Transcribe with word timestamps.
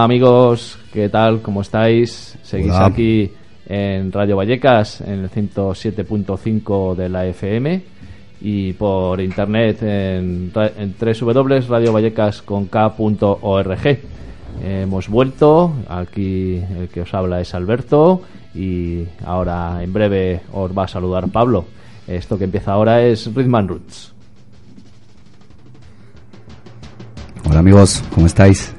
Hola 0.00 0.06
amigos, 0.06 0.78
¿qué 0.94 1.10
tal? 1.10 1.42
¿Cómo 1.42 1.60
estáis? 1.60 2.38
Seguís 2.42 2.72
aquí 2.72 3.30
en 3.66 4.10
Radio 4.10 4.38
Vallecas, 4.38 5.02
en 5.02 5.24
el 5.24 5.30
107.5 5.30 6.94
de 6.94 7.10
la 7.10 7.26
FM 7.26 7.82
y 8.40 8.72
por 8.72 9.20
internet 9.20 9.82
en, 9.82 10.50
en 10.54 10.94
www.radiovallecas.k.org. 10.98 13.98
Hemos 14.64 15.08
vuelto, 15.10 15.74
aquí 15.86 16.62
el 16.78 16.88
que 16.88 17.02
os 17.02 17.12
habla 17.12 17.42
es 17.42 17.54
Alberto 17.54 18.22
y 18.54 19.04
ahora 19.26 19.82
en 19.82 19.92
breve 19.92 20.40
os 20.54 20.72
va 20.72 20.84
a 20.84 20.88
saludar 20.88 21.28
Pablo. 21.28 21.66
Esto 22.06 22.38
que 22.38 22.44
empieza 22.44 22.72
ahora 22.72 23.02
es 23.02 23.26
Rhythm 23.34 23.68
Roots. 23.68 24.14
Hola 27.46 27.58
amigos, 27.58 28.02
¿cómo 28.14 28.26
estáis? 28.26 28.74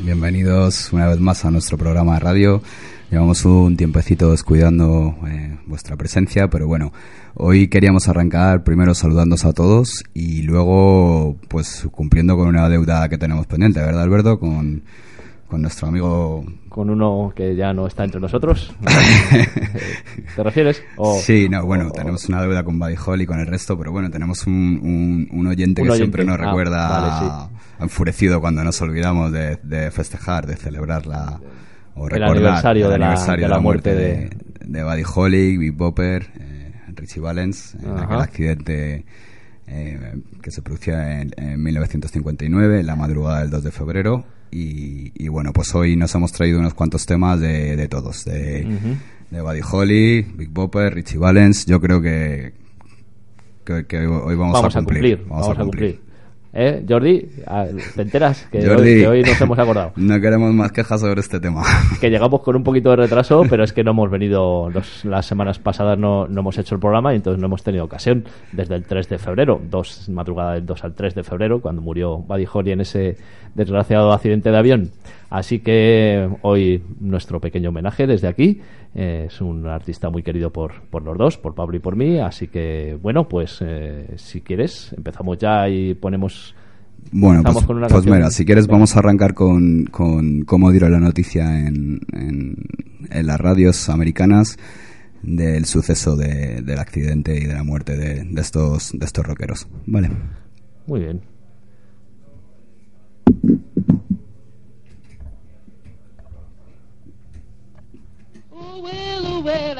Bienvenidos 0.00 0.92
una 0.92 1.08
vez 1.08 1.18
más 1.18 1.44
a 1.44 1.50
nuestro 1.50 1.76
programa 1.76 2.14
de 2.14 2.20
radio. 2.20 2.62
Llevamos 3.10 3.44
un 3.44 3.76
tiempecito 3.76 4.30
descuidando 4.30 5.16
eh, 5.26 5.58
vuestra 5.66 5.96
presencia, 5.96 6.48
pero 6.48 6.68
bueno, 6.68 6.92
hoy 7.34 7.66
queríamos 7.66 8.06
arrancar 8.06 8.62
primero 8.62 8.94
saludándoos 8.94 9.44
a 9.44 9.52
todos 9.52 10.04
y 10.14 10.42
luego 10.42 11.36
pues 11.48 11.88
cumpliendo 11.90 12.36
con 12.36 12.46
una 12.46 12.68
deuda 12.68 13.08
que 13.08 13.18
tenemos 13.18 13.48
pendiente, 13.48 13.80
¿verdad 13.80 14.02
Alberto? 14.02 14.38
Con, 14.38 14.84
con 15.48 15.62
nuestro 15.62 15.88
amigo... 15.88 16.44
Con 16.68 16.90
uno 16.90 17.32
que 17.34 17.56
ya 17.56 17.72
no 17.72 17.86
está 17.86 18.04
entre 18.04 18.20
nosotros. 18.20 18.72
¿Te 20.36 20.42
refieres? 20.42 20.82
sí, 21.20 21.48
no, 21.48 21.64
bueno, 21.64 21.90
tenemos 21.90 22.28
una 22.28 22.42
deuda 22.42 22.62
con 22.62 22.78
Buddy 22.78 22.96
Hall 23.04 23.22
y 23.22 23.26
con 23.26 23.40
el 23.40 23.46
resto, 23.46 23.76
pero 23.76 23.90
bueno, 23.90 24.10
tenemos 24.10 24.46
un, 24.46 25.28
un, 25.32 25.46
oyente 25.46 25.82
que 25.82 25.92
siempre 25.92 26.24
nos 26.24 26.38
ah, 26.38 26.44
recuerda 26.44 27.50
enfurecido 27.80 28.40
cuando 28.40 28.62
nos 28.62 28.80
olvidamos 28.82 29.32
de, 29.32 29.90
festejar, 29.90 30.46
de 30.46 30.56
celebrar 30.56 31.06
la, 31.06 31.40
o 31.94 32.08
el 32.08 32.22
aniversario, 32.22 32.90
de, 32.90 32.98
la, 32.98 33.58
muerte, 33.58 33.94
de, 33.94 34.30
de, 34.64 34.84
Buddy 34.84 35.02
Holly, 35.14 35.56
Big 35.56 35.72
Bopper, 35.72 36.30
eh, 36.38 36.72
Richie 36.94 37.20
Valens, 37.20 37.74
en 37.74 37.98
aquel 37.98 38.20
accidente 38.20 39.04
eh, 39.66 40.20
que 40.42 40.50
se 40.50 40.62
produjo 40.62 40.90
en, 40.90 41.62
1959, 41.62 42.80
en 42.80 42.86
la 42.86 42.96
madrugada 42.96 43.40
del 43.40 43.50
2 43.50 43.64
de 43.64 43.70
febrero. 43.70 44.24
Y, 44.50 45.28
bueno, 45.28 45.52
pues 45.52 45.74
hoy 45.74 45.96
nos 45.96 46.14
hemos 46.14 46.32
traído 46.32 46.58
unos 46.58 46.74
cuantos 46.74 47.06
temas 47.06 47.40
de, 47.40 47.88
todos, 47.88 48.24
de, 48.24 48.66
Buddy 49.30 49.60
Holly, 49.70 50.22
Big 50.22 50.50
Bopper, 50.50 50.94
Richie 50.94 51.18
Valens. 51.18 51.66
Yo 51.66 51.80
creo 51.80 52.00
que, 52.00 52.52
que, 53.64 54.06
hoy 54.06 54.36
vamos, 54.36 54.64
a 54.64 54.78
cumplir. 54.78 55.24
Vamos, 55.28 55.48
a 55.48 55.54
cumplir. 55.54 56.07
¿Eh, 56.60 56.84
Jordi? 56.88 57.24
Ah, 57.46 57.66
¿Te 57.94 58.02
enteras? 58.02 58.48
Que, 58.50 58.68
hoy, 59.06 59.22
nos 59.22 59.40
hemos 59.40 59.56
acordado. 59.60 59.92
No 59.94 60.20
queremos 60.20 60.52
más 60.52 60.72
quejas 60.72 61.00
sobre 61.00 61.20
este 61.20 61.38
tema. 61.38 61.62
Que 62.00 62.10
llegamos 62.10 62.40
con 62.40 62.56
un 62.56 62.64
poquito 62.64 62.90
de 62.90 62.96
retraso, 62.96 63.44
pero 63.48 63.62
es 63.62 63.72
que 63.72 63.84
no 63.84 63.92
hemos 63.92 64.10
venido, 64.10 64.68
las 65.04 65.24
semanas 65.24 65.60
pasadas 65.60 65.96
no, 65.96 66.26
no, 66.26 66.40
hemos 66.40 66.58
hecho 66.58 66.74
el 66.74 66.80
programa 66.80 67.12
y 67.12 67.16
entonces 67.16 67.40
no 67.40 67.46
hemos 67.46 67.62
tenido 67.62 67.84
ocasión 67.84 68.24
desde 68.50 68.74
el 68.74 68.82
3 68.84 69.08
de 69.08 69.18
febrero, 69.18 69.60
dos 69.70 70.08
madrugadas 70.08 70.54
del 70.56 70.66
2 70.66 70.82
al 70.82 70.94
3 70.94 71.14
de 71.14 71.22
febrero, 71.22 71.60
cuando 71.60 71.80
murió 71.80 72.18
Buddy 72.18 72.46
Holly 72.52 72.72
en 72.72 72.80
ese 72.80 73.16
desgraciado 73.54 74.12
accidente 74.12 74.50
de 74.50 74.58
avión. 74.58 74.90
Así 75.30 75.58
que 75.58 76.28
hoy 76.42 76.82
nuestro 77.00 77.40
pequeño 77.40 77.68
homenaje 77.68 78.06
desde 78.06 78.28
aquí. 78.28 78.60
Eh, 78.94 79.26
es 79.26 79.40
un 79.40 79.66
artista 79.66 80.08
muy 80.08 80.22
querido 80.22 80.50
por, 80.50 80.80
por 80.90 81.02
los 81.02 81.18
dos, 81.18 81.36
por 81.36 81.54
Pablo 81.54 81.76
y 81.76 81.80
por 81.80 81.96
mí. 81.96 82.18
Así 82.18 82.48
que, 82.48 82.98
bueno, 83.00 83.28
pues 83.28 83.58
eh, 83.60 84.14
si 84.16 84.40
quieres, 84.40 84.94
empezamos 84.96 85.38
ya 85.38 85.68
y 85.68 85.94
ponemos. 85.94 86.54
Bueno, 87.12 87.42
pues, 87.42 87.64
pues 87.90 88.06
mira, 88.06 88.30
si 88.30 88.44
quieres, 88.44 88.66
vamos 88.66 88.96
a 88.96 88.98
arrancar 88.98 89.34
con, 89.34 89.84
con 89.84 90.42
cómo 90.42 90.70
dieron 90.72 90.92
la 90.92 90.98
noticia 90.98 91.66
en, 91.66 92.00
en, 92.12 93.26
las 93.26 93.40
radios 93.40 93.88
americanas 93.88 94.58
del 95.22 95.64
suceso 95.64 96.16
de, 96.16 96.60
del 96.62 96.78
accidente 96.78 97.36
y 97.36 97.44
de 97.44 97.54
la 97.54 97.62
muerte 97.62 97.96
de, 97.96 98.24
de, 98.24 98.40
estos, 98.40 98.92
de 98.92 99.06
estos 99.06 99.24
rockeros. 99.24 99.68
Vale. 99.86 100.10
Muy 100.86 101.00
bien. 101.00 101.20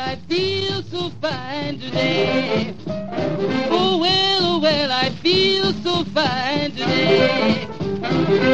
I 0.08 0.16
feel 0.26 0.82
so 0.84 1.10
fine 1.20 1.80
today. 1.80 2.74
Oh 3.68 3.98
well, 4.00 4.40
oh 4.40 4.58
well, 4.58 4.90
I 4.90 5.10
feel 5.10 5.74
so 5.84 6.02
fine 6.02 6.70
today. 6.70 7.68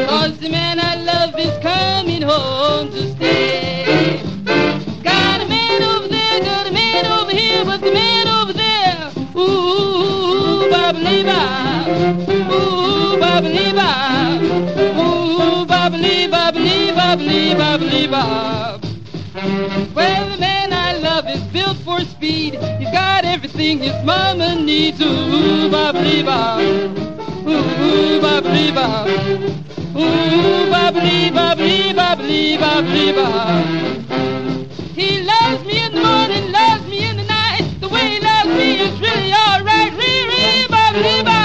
Cause 0.05 0.37
the 0.39 0.49
man 0.49 0.81
I 0.81 0.95
love 0.95 1.33
is 1.39 1.57
coming 1.63 2.23
home 2.23 2.91
to 2.91 3.09
stay. 3.15 4.21
Got 5.01 5.43
a 5.43 5.47
man 5.47 5.81
over 5.81 6.09
there, 6.09 6.41
got 6.41 6.67
a 6.67 6.73
man 6.73 7.05
over 7.05 7.31
here, 7.31 7.63
but 7.63 7.79
the 7.79 7.93
man 7.93 8.27
over 8.27 8.51
there, 8.51 9.13
ooh, 9.37 10.69
bob, 10.69 10.97
ooh, 12.51 13.17
bubbly 13.17 13.71
bob, 13.71 14.41
ooh, 14.99 15.65
bubbly, 15.65 16.27
bubbly, 16.27 16.91
bubbly, 16.91 17.55
bubbly 17.55 18.07
bob. 18.07 18.83
Well, 19.95 20.29
the 20.29 20.37
man 20.37 20.54
love 21.25 21.35
is 21.35 21.43
built 21.51 21.77
for 21.77 21.99
speed. 22.01 22.53
He's 22.53 22.91
got 22.91 23.25
everything 23.25 23.79
his 23.79 24.03
mama 24.03 24.55
needs. 24.55 25.01
Ooh, 25.01 25.69
bubbly 25.69 26.23
bob. 26.23 26.61
Ooh, 26.61 28.21
bubbly 28.21 28.71
bob. 28.71 29.07
Ooh, 29.97 30.69
bubbly, 30.69 31.31
bubbly, 31.31 31.93
bubbly, 31.93 32.57
bubbly 32.57 33.11
bob. 33.13 33.65
He 34.95 35.21
loves 35.23 35.65
me 35.65 35.83
in 35.85 35.93
the 35.93 36.01
morning, 36.01 36.51
loves 36.51 36.87
me 36.87 37.09
in 37.09 37.17
the 37.17 37.23
night. 37.23 37.77
The 37.79 37.89
way 37.89 38.15
he 38.15 38.19
loves 38.19 38.49
me 38.49 38.79
is 38.79 38.99
really 38.99 39.33
alright. 39.33 39.91
Ree, 39.93 40.27
ree, 40.27 40.67
bubbly 40.67 41.23
bob. 41.23 41.44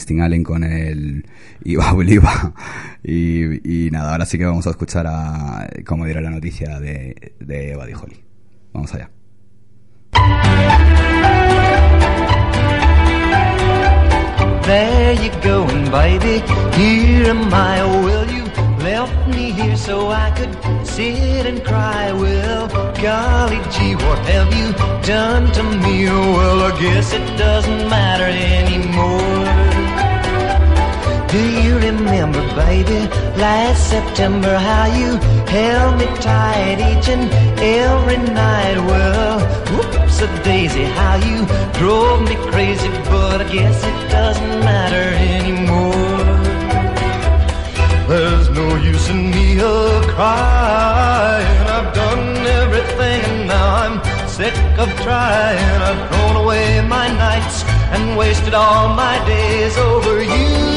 Sting 0.00 0.20
Allen 0.20 0.42
con 0.42 0.64
el 0.64 1.26
Iba 1.64 1.92
Oliva. 1.92 2.54
Y, 3.02 3.86
y 3.86 3.90
nada, 3.90 4.12
ahora 4.12 4.26
sí 4.26 4.36
que 4.36 4.44
vamos 4.44 4.66
a 4.66 4.70
escuchar 4.70 5.06
a, 5.06 5.66
como 5.86 6.04
dirá 6.04 6.20
la 6.20 6.28
noticia 6.28 6.78
de, 6.80 7.32
de 7.40 7.74
Buddy 7.74 7.94
Holly. 7.94 8.22
Vamos 8.74 8.92
allá. 8.94 9.10
There 14.70 15.14
you 15.14 15.30
go, 15.42 15.66
baby. 15.90 16.44
Here 16.76 17.30
am 17.30 17.52
I. 17.52 17.82
Will 18.04 18.30
you 18.30 18.44
left 18.84 19.26
me 19.28 19.50
here 19.50 19.76
so 19.76 20.08
I 20.10 20.30
could 20.30 20.54
sit 20.86 21.44
and 21.46 21.64
cry? 21.64 22.12
Well, 22.12 22.68
golly 23.02 23.60
gee, 23.74 23.96
what 23.96 24.18
have 24.28 24.54
you 24.54 24.72
done 25.02 25.50
to 25.52 25.62
me? 25.64 26.04
Well, 26.04 26.62
I 26.62 26.80
guess 26.80 27.12
it 27.12 27.26
doesn't 27.36 27.88
matter 27.88 28.26
anymore. 28.26 29.59
Baby, 32.70 33.00
last 33.46 33.80
September 33.90 34.54
how 34.56 34.86
you 35.00 35.10
held 35.56 35.92
me 36.00 36.06
tight 36.30 36.78
each 36.90 37.08
and 37.14 37.24
every 37.80 38.20
night? 38.44 38.78
Well, 38.90 39.38
whoops 39.72 40.20
a 40.26 40.28
daisy, 40.44 40.84
how 41.00 41.16
you 41.28 41.38
drove 41.80 42.20
me 42.28 42.36
crazy, 42.52 42.90
but 43.12 43.38
I 43.44 43.46
guess 43.56 43.78
it 43.90 43.98
doesn't 44.16 44.56
matter 44.70 45.06
anymore. 45.36 46.28
There's 48.10 48.48
no 48.60 48.68
use 48.92 49.06
in 49.14 49.20
me 49.36 49.46
a 49.58 49.78
crying. 50.14 51.60
I've 51.76 51.90
done 52.02 52.26
everything 52.62 53.20
and 53.30 53.48
now 53.54 53.68
I'm 53.82 53.96
sick 54.38 54.56
of 54.82 54.88
trying. 55.04 55.76
I've 55.88 56.00
thrown 56.08 56.36
away 56.44 56.66
my 56.96 57.08
nights 57.26 57.64
and 57.94 58.16
wasted 58.16 58.54
all 58.54 58.86
my 59.04 59.16
days 59.26 59.76
over 59.76 60.22
you. 60.22 60.69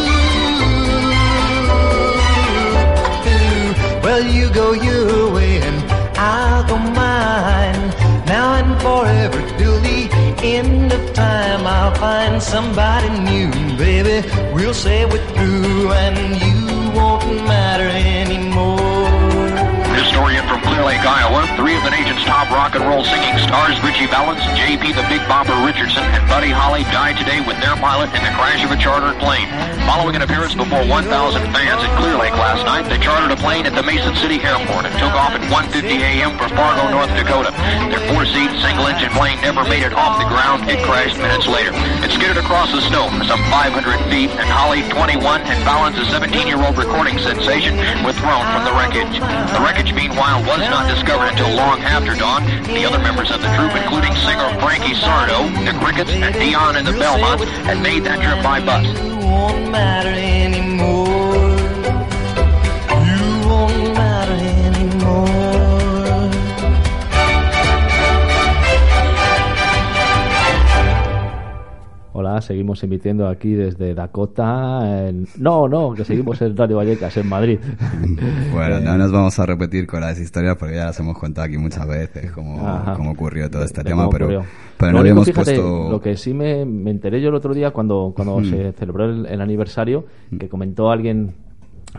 You 4.13 4.51
go 4.51 4.73
your 4.73 5.33
way 5.33 5.59
and 5.59 5.91
I'll 6.17 6.63
go 6.67 6.77
mine. 6.77 7.89
Now 8.27 8.53
and 8.61 8.79
forever 8.79 9.41
till 9.57 9.79
the 9.81 10.07
end 10.43 10.93
of 10.93 11.13
time, 11.13 11.65
I'll 11.65 11.95
find 11.95 12.41
somebody 12.41 13.09
new, 13.09 13.49
baby. 13.75 14.27
We'll 14.53 14.75
say 14.75 15.05
we're 15.05 15.25
through 15.33 15.91
and 15.93 16.17
you 16.45 16.91
won't 16.95 17.25
matter 17.47 17.89
anymore. 17.89 18.92
Clear 20.73 20.89
Lake, 20.89 21.05
Iowa, 21.05 21.45
three 21.53 21.77
of 21.77 21.85
the 21.85 21.93
nation's 21.93 22.25
top 22.25 22.49
rock 22.49 22.73
and 22.73 22.81
roll 22.81 23.05
singing 23.05 23.37
stars, 23.37 23.77
Ritchie 23.85 24.09
Valens, 24.09 24.41
J.P. 24.57 24.97
the 24.97 25.05
Big 25.05 25.21
Bopper 25.29 25.53
Richardson, 25.61 26.01
and 26.01 26.25
Buddy 26.25 26.49
Holly 26.49 26.81
died 26.89 27.13
today 27.13 27.45
with 27.45 27.61
their 27.61 27.77
pilot 27.77 28.09
in 28.09 28.25
the 28.25 28.33
crash 28.33 28.65
of 28.65 28.73
a 28.73 28.77
chartered 28.81 29.13
plane. 29.21 29.45
Following 29.85 30.17
an 30.17 30.25
appearance 30.25 30.57
before 30.57 30.81
1,000 30.89 31.05
fans 31.53 31.77
at 31.77 31.93
Clear 32.01 32.17
Lake 32.17 32.33
last 32.41 32.65
night, 32.65 32.89
they 32.89 32.97
chartered 32.97 33.29
a 33.29 33.37
plane 33.37 33.69
at 33.69 33.77
the 33.77 33.85
Mason 33.85 34.17
City 34.17 34.41
Airport 34.41 34.89
and 34.89 34.93
took 34.97 35.13
off 35.13 35.37
at 35.37 35.45
1.50 35.53 35.85
a.m. 36.01 36.33
for 36.41 36.49
Fargo, 36.57 36.89
North 36.89 37.13
Dakota. 37.13 37.53
Their 37.93 38.01
four-seat, 38.09 38.49
single-engine 38.57 39.13
plane 39.13 39.37
never 39.45 39.61
made 39.69 39.85
it 39.85 39.93
off 39.93 40.17
the 40.17 40.25
ground. 40.25 40.65
It 40.65 40.81
crashed 40.81 41.21
minutes 41.21 41.45
later. 41.45 41.69
It 42.01 42.09
skidded 42.09 42.41
across 42.41 42.73
the 42.73 42.81
snow 42.81 43.13
some 43.29 43.45
500 43.53 43.77
feet, 44.09 44.33
and 44.41 44.49
Holly, 44.49 44.81
21, 44.89 45.21
and 45.45 45.59
Valens, 45.61 46.01
a 46.01 46.05
17-year-old 46.09 46.81
recording 46.81 47.21
sensation, 47.21 47.77
were 48.01 48.17
thrown 48.17 48.41
from 48.49 48.65
the 48.65 48.73
wreckage. 48.73 49.21
The 49.21 49.61
wreckage, 49.61 49.93
meanwhile, 49.93 50.41
was 50.49 50.62
not 50.69 50.87
discovered 50.89 51.29
until 51.31 51.55
long 51.55 51.79
after 51.81 52.13
dawn. 52.15 52.45
The 52.67 52.85
other 52.85 52.99
members 52.99 53.31
of 53.31 53.41
the 53.41 53.47
troupe, 53.55 53.75
including 53.75 54.13
singer 54.15 54.49
Frankie 54.59 54.95
Sardo, 54.95 55.49
the 55.65 55.77
Crickets, 55.79 56.11
and 56.11 56.33
Dion 56.35 56.75
and 56.75 56.87
the 56.87 56.93
Belmonts, 56.93 57.43
had 57.65 57.81
made 57.81 58.03
that 58.03 58.21
trip 58.21 58.43
by 58.43 58.59
bus. 58.59 58.87
Seguimos 72.41 72.83
emitiendo 72.83 73.27
aquí 73.27 73.53
desde 73.53 73.93
Dakota. 73.93 75.07
en- 75.09 75.27
No, 75.37 75.67
no, 75.67 75.93
que 75.93 76.03
seguimos 76.05 76.41
en 76.41 76.55
Radio 76.57 76.77
Vallecas, 76.77 77.15
en 77.17 77.27
Madrid. 77.29 77.59
Bueno, 78.53 78.79
no 78.79 78.97
nos 78.97 79.11
vamos 79.11 79.37
a 79.39 79.45
repetir 79.45 79.87
con 79.87 80.01
las 80.01 80.19
historias 80.19 80.55
porque 80.57 80.75
ya 80.75 80.85
las 80.85 80.99
hemos 80.99 81.17
contado 81.17 81.45
aquí 81.47 81.57
muchas 81.57 81.87
veces, 81.87 82.31
cómo, 82.31 82.57
cómo 82.95 83.11
ocurrió 83.11 83.49
todo 83.49 83.63
este 83.63 83.81
de 83.83 83.89
tema, 83.89 84.09
pero, 84.09 84.25
ocurrió. 84.25 84.45
pero 84.77 84.91
Lo 84.91 84.97
no 84.97 85.01
único, 85.01 85.21
habíamos 85.21 85.25
fíjate, 85.27 85.55
puesto... 85.55 85.89
Lo 85.91 86.01
que 86.01 86.17
sí 86.17 86.33
me, 86.33 86.65
me 86.65 86.91
enteré 86.91 87.21
yo 87.21 87.29
el 87.29 87.35
otro 87.35 87.53
día 87.53 87.71
cuando, 87.71 88.13
cuando 88.15 88.43
se 88.43 88.71
celebró 88.73 89.05
el, 89.05 89.25
el 89.25 89.41
aniversario, 89.41 90.05
que 90.39 90.47
comentó 90.49 90.91
alguien 90.91 91.33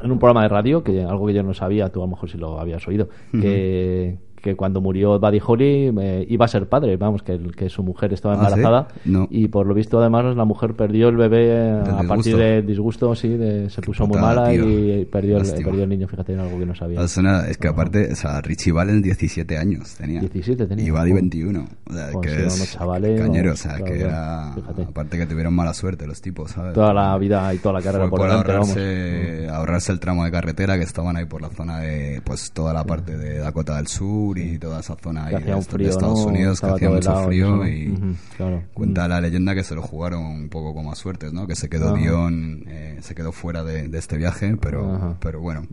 en 0.03 0.11
un 0.11 0.19
programa 0.19 0.43
de 0.43 0.49
radio, 0.49 0.83
que 0.83 1.03
algo 1.03 1.27
que 1.27 1.35
yo 1.35 1.43
no 1.43 1.55
sabía, 1.55 1.89
tú 1.89 2.01
a 2.03 2.07
lo 2.07 2.11
mejor 2.11 2.29
sí 2.31 2.39
lo 2.39 2.59
habías 2.61 2.87
oído, 2.89 3.09
que, 3.33 4.17
que 4.45 4.57
cuando 4.57 4.83
murió 4.83 5.19
Buddy 5.19 5.41
Holly 5.45 5.93
eh, 6.01 6.27
iba 6.29 6.45
a 6.45 6.49
ser 6.49 6.69
padre, 6.69 6.99
vamos, 6.99 7.23
que, 7.23 7.39
que 7.57 7.71
su 7.71 7.83
mujer 7.83 8.13
estaba 8.13 8.35
¿Ah, 8.35 8.51
sí? 8.51 8.55
embarazada 8.55 8.89
No. 9.07 9.27
y 9.31 9.49
por 9.49 9.67
lo 9.67 9.73
visto 9.73 9.99
además 9.99 10.37
la 10.37 10.45
mujer 10.45 10.75
perdió 10.75 11.09
el 11.09 11.17
bebé 11.17 11.47
eh, 11.49 11.81
a 11.91 12.03
partir 12.03 12.37
del 12.37 12.67
disgusto, 12.67 13.15
sí, 13.15 13.29
de- 13.29 13.71
se 13.71 13.81
puso 13.81 14.07
muy 14.07 14.19
putada, 14.19 14.43
mala 14.43 14.51
tío. 14.51 14.69
y 15.01 15.05
perdió 15.07 15.39
el, 15.39 15.51
perdió 15.65 15.85
el 15.85 15.89
niño, 15.89 16.07
fíjate, 16.09 16.35
en 16.35 16.41
algo 16.41 16.59
que 16.59 16.67
no 16.67 16.75
sabía. 16.75 17.01
Es, 17.03 17.17
una- 17.17 17.47
es 17.49 17.57
que 17.57 17.69
aparte, 17.69 18.13
o 18.13 18.17
sea, 18.17 18.41
Richie 18.43 18.71
Valens 18.73 19.03
17 19.03 19.57
años 19.57 19.95
tenía. 19.95 20.21
17 20.21 20.67
tenía. 20.67 20.85
Y 20.85 20.91
Buddy 20.91 21.01
Joder. 21.11 21.15
21. 21.15 21.65
O 21.89 21.93
sea, 21.93 22.11
que 22.21 22.47
es 22.47 22.73
chavales, 22.73 23.21
cañero, 23.21 23.53
o 23.53 23.57
sea, 23.57 23.77
claro, 23.77 23.85
que 23.87 24.01
era... 24.03 24.53
Fíjate. 24.55 24.83
Aparte 24.83 25.17
que 25.19 25.27
tuvieron 25.27 25.55
mala 25.55 25.73
suerte 25.73 26.07
los 26.07 26.21
tipos, 26.21 26.51
¿sabes? 26.51 26.75
Toda 26.75 26.93
la 26.93 27.17
vida 27.17 27.53
y 27.55 27.59
toda 27.59 27.75
la 27.75 27.81
carrera 27.83 28.05
Fue 28.05 28.11
por 28.11 28.21
por 28.21 28.29
delante, 28.29 28.53
vamos. 28.53 28.69
Mm. 28.69 28.79
ahorrarse, 28.79 29.49
ahorrarse 29.49 29.93
el 29.93 30.01
tramo 30.01 30.25
de 30.25 30.31
carretera 30.31 30.77
que 30.77 30.85
estaban 30.85 31.17
ahí 31.17 31.25
por 31.25 31.41
la 31.41 31.49
zona 31.49 31.79
de, 31.81 32.21
pues 32.25 32.53
toda 32.53 32.73
la 32.75 32.85
parte 32.85 33.17
de 33.17 33.39
Dakota 33.39 33.77
del 33.77 33.87
Sur 33.87 34.34
y 34.39 34.59
toda 34.59 34.81
esa 34.81 34.97
zona 34.97 35.27
ahí 35.27 35.35
de, 35.35 35.89
Estados 35.89 36.21
¿no? 36.21 36.27
Unidos 36.27 36.55
Estaba 36.55 36.79
que 36.79 36.87
hacía 36.87 36.97
mucho 36.97 37.11
helado 37.11 37.27
frío 37.27 37.67
y 37.67 38.17
claro. 38.37 38.63
cuenta 38.73 39.09
la 39.09 39.21
leyenda 39.21 39.55
que 39.55 39.63
se 39.63 39.75
lo 39.75 39.83
jugaron 39.83 40.25
un 40.25 40.49
poco 40.49 40.75
como 40.75 40.93
a 40.93 40.95
suertes, 40.95 41.33
¿no? 41.33 41.47
Que 41.47 41.55
se 41.55 41.69
quedó. 41.69 41.95
Dion, 41.95 42.65
eh, 42.67 42.99
se 43.03 43.15
quedó 43.15 43.31
fuera 43.33 43.63
de, 43.63 43.89
de 43.89 43.99
este 43.99 44.17
viaje, 44.17 44.57
pero, 44.57 45.17
pero 45.21 45.41
bueno. 45.41 45.67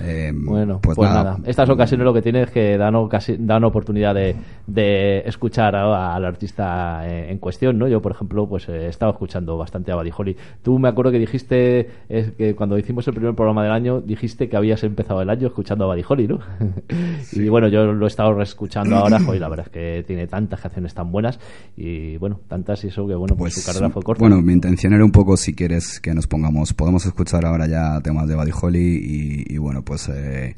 Eh, 0.00 0.32
Bueno, 0.34 0.80
pues, 0.82 0.96
pues, 0.96 1.08
nada. 1.08 1.24
nada. 1.24 1.38
Estas 1.46 1.68
ocasiones 1.70 2.04
lo 2.04 2.14
que 2.14 2.22
tiene 2.22 2.42
es 2.42 2.50
que 2.50 2.76
dan, 2.78 2.94
ocasi- 2.94 3.36
dan 3.38 3.64
oportunidad 3.64 4.14
de, 4.14 4.36
de 4.66 5.18
escuchar 5.26 5.74
al 5.74 6.24
artista 6.24 7.06
eh, 7.08 7.30
en 7.30 7.38
cuestión, 7.38 7.78
¿no? 7.78 7.88
Yo, 7.88 8.00
por 8.00 8.12
ejemplo, 8.12 8.48
pues 8.48 8.68
eh, 8.68 8.86
he 8.86 8.88
estado 8.88 9.12
escuchando 9.12 9.56
bastante 9.56 9.92
a 9.92 9.96
Holly. 9.96 10.36
Tú 10.62 10.78
me 10.78 10.88
acuerdo 10.88 11.10
que 11.10 11.18
dijiste, 11.18 11.88
eh, 12.08 12.32
que 12.36 12.54
cuando 12.54 12.78
hicimos 12.78 13.06
el 13.08 13.14
primer 13.14 13.34
programa 13.34 13.62
del 13.62 13.72
año, 13.72 14.00
dijiste 14.00 14.48
que 14.48 14.56
habías 14.56 14.82
empezado 14.84 15.20
el 15.22 15.30
año 15.30 15.46
escuchando 15.48 15.90
a 15.90 15.96
Holly, 16.08 16.28
¿no? 16.28 16.38
y 17.32 17.48
bueno, 17.48 17.68
yo 17.68 17.84
lo 17.92 18.06
he 18.06 18.08
estado 18.08 18.32
reescuchando 18.34 18.96
ahora, 18.96 19.18
joder, 19.24 19.40
la 19.40 19.48
verdad 19.48 19.66
es 19.66 19.72
que 19.72 20.04
tiene 20.06 20.26
tantas 20.26 20.60
canciones 20.60 20.94
tan 20.94 21.10
buenas 21.10 21.38
y 21.76 22.16
bueno, 22.18 22.40
tantas 22.48 22.84
y 22.84 22.88
eso 22.88 23.06
que 23.06 23.14
bueno, 23.14 23.36
pues, 23.36 23.54
Pues, 23.54 23.64
su 23.64 23.70
carrera 23.72 23.90
fue 23.90 24.02
corta. 24.02 24.20
Bueno, 24.20 24.40
mi 24.42 24.52
intención 24.52 24.92
era 24.92 25.04
un 25.04 25.10
poco, 25.12 25.36
si 25.36 25.54
quieres, 25.54 26.00
que 26.00 26.14
nos 26.14 26.26
pongamos. 26.26 26.72
Podemos 26.74 27.04
escuchar 27.06 27.44
ahora 27.44 27.66
ya 27.66 28.00
temas 28.02 28.28
de 28.28 28.36
Holly 28.60 29.44
y, 29.48 29.54
y 29.54 29.58
bueno, 29.58 29.82
pues 29.88 30.06
eh, 30.10 30.54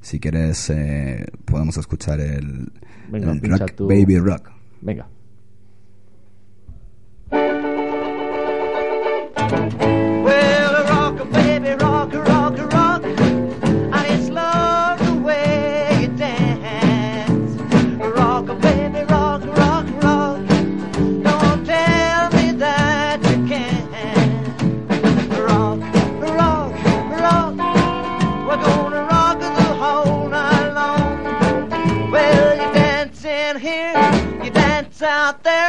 si 0.00 0.18
quieres, 0.18 0.68
eh, 0.68 1.24
podemos 1.44 1.76
escuchar 1.76 2.20
el, 2.20 2.72
Venga. 3.08 3.32
Baby 3.78 4.18
Rock. 4.18 4.50
Venga. 4.80 5.06
Out 35.24 35.42
there. 35.42 35.63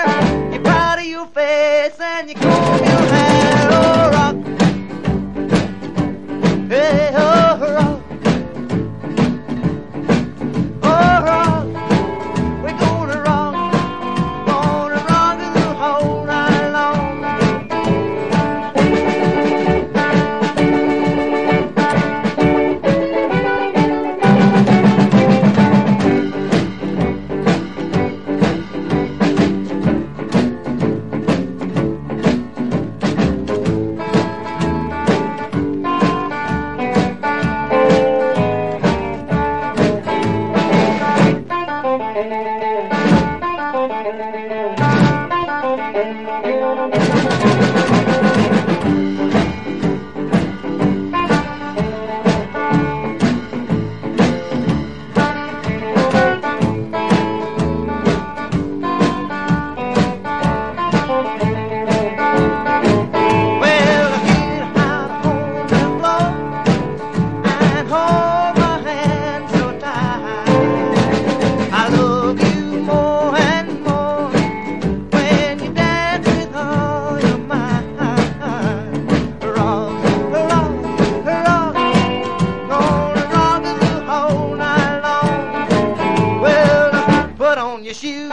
on 87.65 87.83
your 87.83 87.95
shoes 87.95 88.31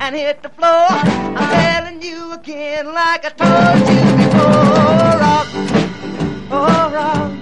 and 0.00 0.16
hit 0.16 0.42
the 0.42 0.48
floor. 0.48 0.88
I'm 0.90 1.50
telling 1.50 2.02
you 2.02 2.32
again, 2.32 2.86
like 2.86 3.24
I 3.24 3.30
told 3.40 3.80
you 3.92 4.02
before. 4.16 5.20
Rock, 5.24 5.48
oh, 6.50 6.90
rock. 6.94 7.39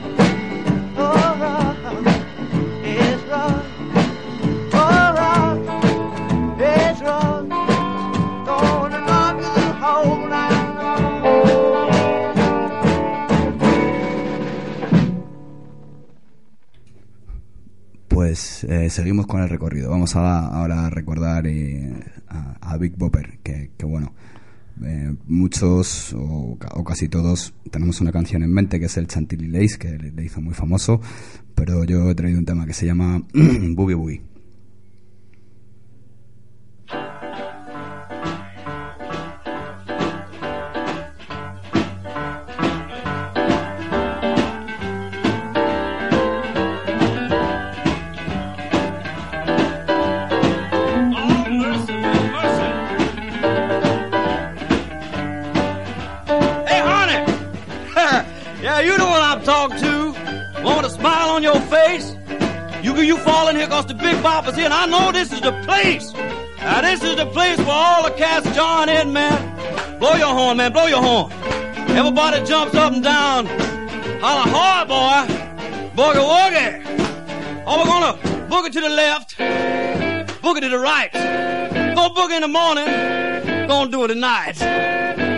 Eh, 18.69 18.91
seguimos 18.91 19.27
con 19.27 19.43
el 19.43 19.49
recorrido. 19.49 19.91
Vamos 19.91 20.17
a, 20.17 20.47
ahora 20.47 20.87
a 20.87 20.91
recordar 20.91 21.47
eh, 21.47 21.93
a, 22.29 22.77
Big 22.77 22.97
Bopper, 22.97 23.39
que, 23.43 23.71
bueno, 23.85 24.13
eh, 24.85 25.15
muchos 25.27 26.13
o, 26.13 26.59
o 26.75 26.85
casi 26.85 27.09
todos 27.09 27.55
tenemos 27.71 28.01
una 28.01 28.13
canción 28.13 28.43
en 28.43 28.53
mente 28.53 28.79
que 28.79 28.87
es 28.87 28.97
el 28.97 29.07
Chantilly 29.07 29.49
Lace, 29.49 29.79
que 29.79 29.99
le, 29.99 30.13
le 30.13 30.25
hizo 30.25 30.41
muy 30.41 30.55
famoso, 30.55 31.01
pero 31.55 31.85
yo 31.85 32.11
he 32.11 32.15
traído 32.15 32.39
un 32.39 32.45
tema 32.45 32.67
que 32.67 32.73
se 32.73 32.87
llama 32.87 33.23
Boogie 33.35 33.95
Boogie. 33.95 34.38
On 61.39 61.45
your 61.45 61.61
face? 61.71 62.17
You 62.83 63.01
you 63.01 63.17
fall 63.19 63.47
in 63.47 63.55
here 63.55 63.69
cause 63.69 63.87
the 63.87 63.95
big 63.95 64.17
bopper's 64.25 64.57
here, 64.57 64.65
and 64.65 64.75
I 64.75 64.87
know 64.87 65.13
this 65.13 65.33
is 65.33 65.41
the 65.41 65.53
place. 65.63 66.13
Now 66.59 66.81
this 66.81 67.01
is 67.05 67.15
the 67.15 67.27
place 67.27 67.59
where 67.59 67.79
all 67.87 68.03
the 68.03 68.11
cats 68.11 68.45
join 68.57 68.89
in, 68.89 69.13
man. 69.13 69.39
Blow 70.01 70.15
your 70.15 70.35
horn, 70.35 70.57
man, 70.57 70.73
blow 70.73 70.87
your 70.87 71.01
horn. 71.01 71.31
Everybody 72.01 72.45
jumps 72.45 72.75
up 72.75 72.93
and 72.93 73.05
down. 73.05 73.47
Holla 74.21 74.47
hard, 74.57 74.89
boy. 74.89 75.21
Boogie 75.99 76.25
woogie. 76.33 76.73
Oh, 77.67 77.79
we're 77.79 77.91
gonna 77.95 78.15
boogie 78.51 78.73
to 78.73 78.81
the 78.81 78.89
left, 78.89 79.39
boogie 80.43 80.61
to 80.61 80.69
the 80.69 80.79
right. 80.79 81.13
Go 81.95 82.03
boogie 82.19 82.35
in 82.35 82.43
the 82.43 82.49
morning, 82.49 82.89
gonna 83.69 83.93
do 83.93 84.03
it 84.05 84.11
at 84.11 84.17
night. 84.17 84.59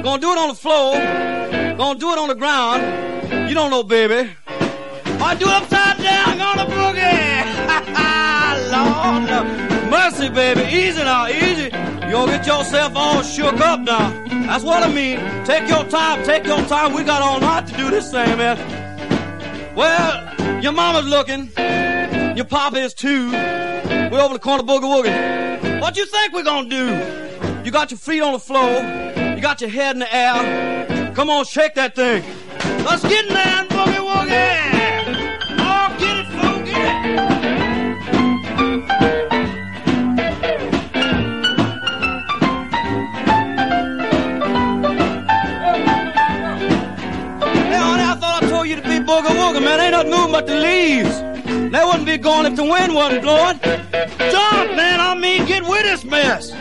Gonna 0.02 0.23
do 0.26 0.33
it 0.33 0.38
on 0.38 0.49
the 0.49 0.61
floor. 0.64 0.95
Gonna 1.76 1.99
do 1.99 2.11
it 2.12 2.19
on 2.19 2.28
the 2.28 2.35
ground. 2.35 2.80
You 3.50 3.54
don't 3.54 3.71
know, 3.71 3.83
baby. 3.83 4.30
I 5.23 5.35
do 5.35 5.45
it 5.45 5.52
upside 5.52 5.71
down. 5.73 5.89
Gonna 6.40 6.64
boogie. 6.64 7.20
Lord, 8.73 9.90
mercy, 9.90 10.30
baby. 10.30 10.62
Easy 10.75 11.04
now, 11.04 11.26
easy. 11.26 11.64
You 11.64 12.12
gonna 12.12 12.32
get 12.32 12.47
yourself 12.47 12.97
all 12.97 13.23
shook 13.23 13.61
up 13.61 13.80
now. 13.80 14.09
That's 14.47 14.64
what 14.64 14.82
I 14.82 14.88
mean. 14.88 15.18
Take 15.44 15.68
your 15.68 15.85
time. 15.85 16.25
Take 16.25 16.47
your 16.47 16.62
time. 16.62 16.94
We 16.94 17.04
got 17.04 17.20
all 17.20 17.40
night 17.40 17.66
to 17.66 17.76
do 17.76 17.90
this 17.90 18.11
thing, 18.11 18.38
man. 18.38 18.56
Well, 19.76 20.62
your 20.62 20.73
mama's 20.73 21.04
looking. 21.06 21.50
Your 22.37 22.47
papa 22.47 22.78
is 22.78 22.94
too. 22.94 23.30
We're 23.30 24.20
over 24.23 24.32
the 24.32 24.40
corner 24.40 24.62
boogie 24.62 24.88
woogie. 24.94 25.80
What 25.82 25.99
you 25.99 26.06
think 26.06 26.32
we're 26.32 26.42
gonna 26.42 26.70
do? 26.70 26.87
You 27.66 27.70
got 27.70 27.90
your 27.90 27.99
feet 27.99 28.23
on 28.23 28.32
the 28.32 28.38
floor. 28.38 28.80
You 29.37 29.42
got 29.42 29.61
your 29.61 29.68
head 29.68 29.94
in 29.94 29.99
the 30.00 30.14
air. 30.14 31.12
Come 31.14 31.28
on, 31.28 31.44
shake 31.44 31.75
that 31.75 31.94
thing. 31.94 32.25
Let's 32.87 33.02
get 33.02 33.26
in 33.26 33.35
there 33.35 33.70
man. 49.71 49.81
Ain't 49.81 49.93
nothing 49.93 50.11
moving 50.11 50.33
but 50.33 50.47
the 50.47 50.57
leaves. 50.57 51.17
They 51.73 51.85
wouldn't 51.85 52.07
be 52.07 52.19
going 52.19 52.47
if 52.47 52.57
the 52.57 52.65
wind 52.65 52.95
wasn't 52.95 53.23
blowing. 53.23 53.59
Jump, 54.33 54.77
man. 54.77 55.00
I 55.00 55.15
mean, 55.15 55.47
get 55.47 55.62
with 55.62 55.83
this 55.83 56.05
mess. 56.05 56.53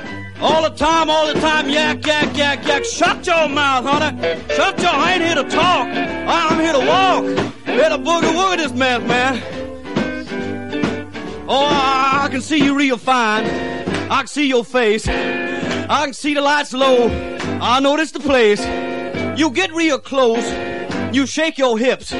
All 0.41 0.61
the 0.61 0.69
time, 0.69 1.09
all 1.09 1.27
the 1.27 1.39
time, 1.39 1.69
yak, 1.69 2.05
yak, 2.05 2.37
yak, 2.37 2.65
yak. 2.65 2.85
Shut 2.85 3.25
your 3.25 3.49
mouth, 3.49 3.85
honey. 3.85 4.17
Shut 4.55 4.79
your, 4.79 4.91
I 4.91 5.13
ain't 5.13 5.23
here 5.23 5.35
to 5.35 5.49
talk. 5.49 5.87
I'm 5.87 6.59
here 6.59 6.73
to 6.73 6.79
walk. 6.79 7.25
To 7.89 7.97
boogie 7.97 8.31
woogie 8.37 8.57
this 8.57 8.71
mess, 8.73 9.01
man. 9.07 9.41
Oh, 11.47 11.65
I, 11.65 12.25
I 12.25 12.29
can 12.29 12.41
see 12.41 12.63
you 12.63 12.77
real 12.77 12.97
fine. 12.97 13.45
I 14.11 14.17
can 14.19 14.27
see 14.27 14.47
your 14.47 14.63
face. 14.63 15.07
I 15.07 16.05
can 16.05 16.13
see 16.13 16.35
the 16.35 16.41
lights 16.41 16.71
low. 16.71 17.07
I 17.61 17.79
notice 17.79 18.11
the 18.11 18.19
place. 18.19 18.63
You 19.39 19.49
get 19.49 19.73
real 19.73 19.97
close. 19.97 20.45
You 21.15 21.25
shake 21.25 21.57
your 21.57 21.79
hips. 21.79 22.13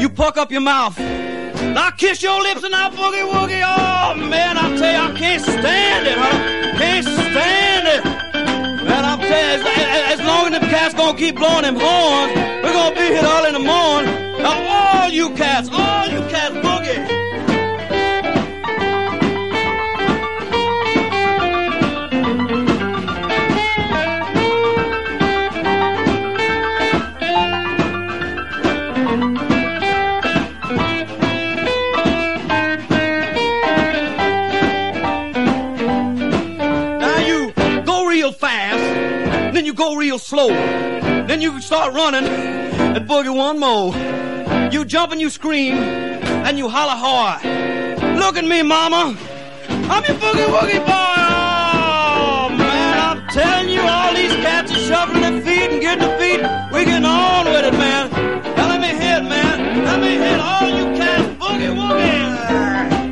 You 0.00 0.08
puck 0.08 0.36
up 0.36 0.50
your 0.50 0.60
mouth. 0.60 0.96
I 0.98 1.92
kiss 1.96 2.22
your 2.22 2.40
lips 2.42 2.62
and 2.62 2.74
I 2.74 2.90
boogie 2.90 3.24
woogie. 3.30 3.62
Oh 3.64 4.14
man, 4.14 4.56
I 4.58 4.76
tell 4.76 4.92
you, 4.92 5.14
I 5.14 5.18
can't 5.18 5.42
stand 5.42 6.06
it, 6.06 6.16
huh? 6.16 6.78
Can't 6.78 7.04
stand 7.04 7.88
it. 7.88 8.04
Man, 8.84 9.04
I'm 9.04 9.18
telling 9.18 9.60
you, 9.60 9.66
as, 9.66 10.20
as 10.20 10.26
long 10.26 10.52
as 10.52 10.60
them 10.60 10.70
cats 10.70 10.94
gonna 10.94 11.18
keep 11.18 11.36
blowing 11.36 11.62
them 11.62 11.76
horns, 11.76 12.34
we're 12.62 12.72
gonna 12.72 12.94
be 12.94 13.06
here 13.06 13.24
early 13.24 13.48
in 13.48 13.54
the 13.54 13.60
morning. 13.60 14.12
Now, 14.42 15.02
all 15.04 15.08
you 15.10 15.30
cats, 15.30 15.68
all 15.72 16.06
you 16.08 16.20
cats, 16.28 16.54
real 40.14 40.18
slow, 40.20 40.48
then 41.26 41.40
you 41.40 41.60
start 41.60 41.92
running 41.92 42.24
and 42.24 43.08
boogie 43.08 43.34
one 43.34 43.58
more. 43.58 43.92
You 44.70 44.84
jump 44.84 45.10
and 45.10 45.20
you 45.20 45.28
scream 45.28 45.74
and 46.46 46.56
you 46.56 46.68
holler 46.68 46.98
hard. 47.06 47.42
Look 48.20 48.36
at 48.36 48.44
me, 48.44 48.62
mama. 48.62 49.18
I'm 49.68 50.04
your 50.04 50.16
boogie 50.22 50.46
woogie 50.54 50.84
boy. 50.86 51.16
Oh 52.06 52.48
man, 52.48 52.94
I'm 53.06 53.28
telling 53.30 53.70
you, 53.70 53.80
all 53.80 54.14
these 54.14 54.36
cats 54.46 54.70
are 54.70 54.84
shuffling 54.88 55.22
their 55.22 55.42
feet 55.42 55.70
and 55.72 55.80
getting 55.80 56.06
their 56.06 56.18
feet. 56.20 56.40
We 56.72 56.84
getting 56.84 57.04
on 57.04 57.46
with 57.46 57.64
it, 57.64 57.72
man. 57.72 58.10
Now 58.56 58.68
let 58.68 58.80
me 58.80 58.92
hit, 59.04 59.22
man. 59.24 59.84
Let 59.84 60.00
me 60.00 60.12
hit 60.24 60.38
all 60.38 60.68
you 60.78 60.96
cats 60.96 61.26
boogie 61.42 61.74
woogie. 61.74 63.03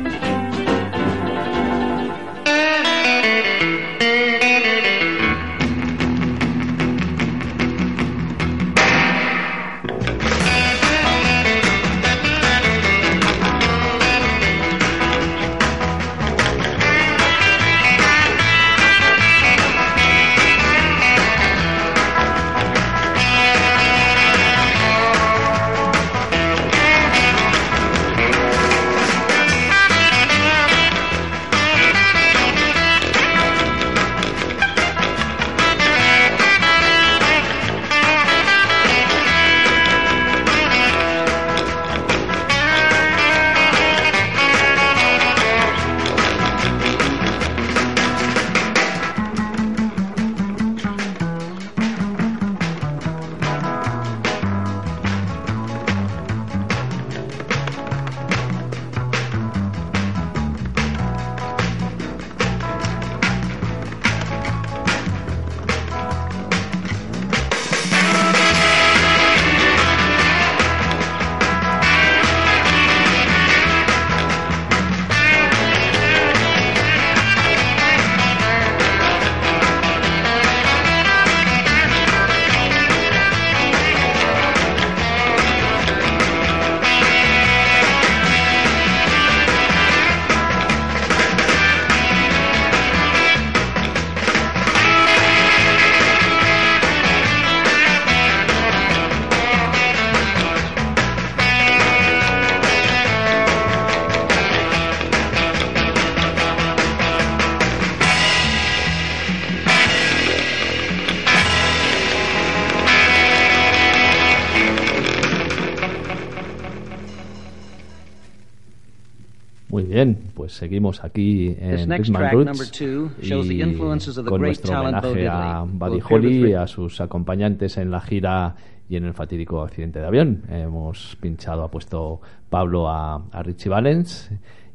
Seguimos 120.53 121.03
aquí 121.03 121.55
en 121.59 121.89
next 121.89 122.09
Big 122.09 122.11
Man 122.11 122.21
track, 122.21 122.33
Roots 122.33 122.81
y 122.81 123.75
con 124.23 124.41
nuestro 124.41 124.79
homenaje 124.79 125.27
a 125.27 125.65
Buddy 125.67 125.99
Holly 126.09 126.49
y 126.51 126.53
a 126.53 126.67
sus 126.67 127.01
acompañantes 127.01 127.77
en 127.77 127.91
la 127.91 128.01
gira 128.01 128.55
y 128.89 128.95
en 128.95 129.05
el 129.05 129.13
fatídico 129.13 129.61
accidente 129.61 129.99
de 129.99 130.05
avión. 130.05 130.43
Hemos 130.49 131.17
pinchado, 131.19 131.63
ha 131.63 131.71
puesto 131.71 132.21
Pablo 132.49 132.89
a, 132.89 133.23
a 133.31 133.43
Richie 133.43 133.69
Valens 133.69 134.29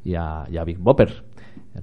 y 0.04 0.14
a, 0.14 0.44
y 0.50 0.56
a 0.56 0.64
Big 0.64 0.78
Bopper. 0.78 1.24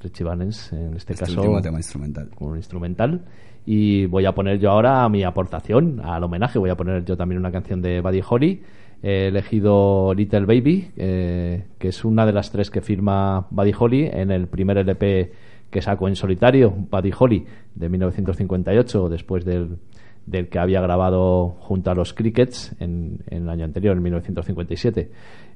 Richie 0.01 0.23
Valens, 0.23 0.73
en 0.73 0.95
este, 0.95 1.13
Este 1.13 1.25
caso, 1.25 1.41
último 1.41 1.61
tema 1.61 1.77
instrumental. 1.77 2.29
con 2.35 2.49
un 2.49 2.57
instrumental. 2.57 3.21
Y 3.65 4.05
voy 4.05 4.25
a 4.25 4.33
poner 4.33 4.59
yo 4.59 4.71
ahora 4.71 5.07
mi 5.09 5.23
aportación 5.23 6.01
al 6.03 6.23
homenaje. 6.23 6.59
Voy 6.59 6.69
a 6.69 6.75
poner 6.75 7.03
yo 7.05 7.17
también 7.17 7.39
una 7.39 7.51
canción 7.51 7.81
de 7.81 8.01
Buddy 8.01 8.21
Holly. 8.27 8.61
He 9.07 9.27
elegido 9.27 10.15
Little 10.15 10.47
Baby, 10.47 10.89
eh, 10.97 11.65
que 11.77 11.89
es 11.89 12.03
una 12.03 12.25
de 12.25 12.33
las 12.33 12.51
tres 12.51 12.71
que 12.71 12.81
firma 12.81 13.45
Buddy 13.51 13.71
Holly 13.77 14.09
en 14.11 14.31
el 14.31 14.47
primer 14.47 14.79
LP 14.79 15.31
que 15.69 15.79
sacó 15.83 16.07
en 16.07 16.15
solitario, 16.15 16.71
Buddy 16.71 17.11
Holly, 17.15 17.45
de 17.75 17.87
1958, 17.87 19.09
después 19.09 19.45
del, 19.45 19.77
del 20.25 20.49
que 20.49 20.57
había 20.57 20.81
grabado 20.81 21.49
junto 21.59 21.91
a 21.91 21.93
los 21.93 22.15
Crickets 22.15 22.75
en, 22.79 23.19
el 23.27 23.47
año 23.47 23.65
anterior, 23.65 23.95
en 23.95 24.01
1957. 24.01 25.11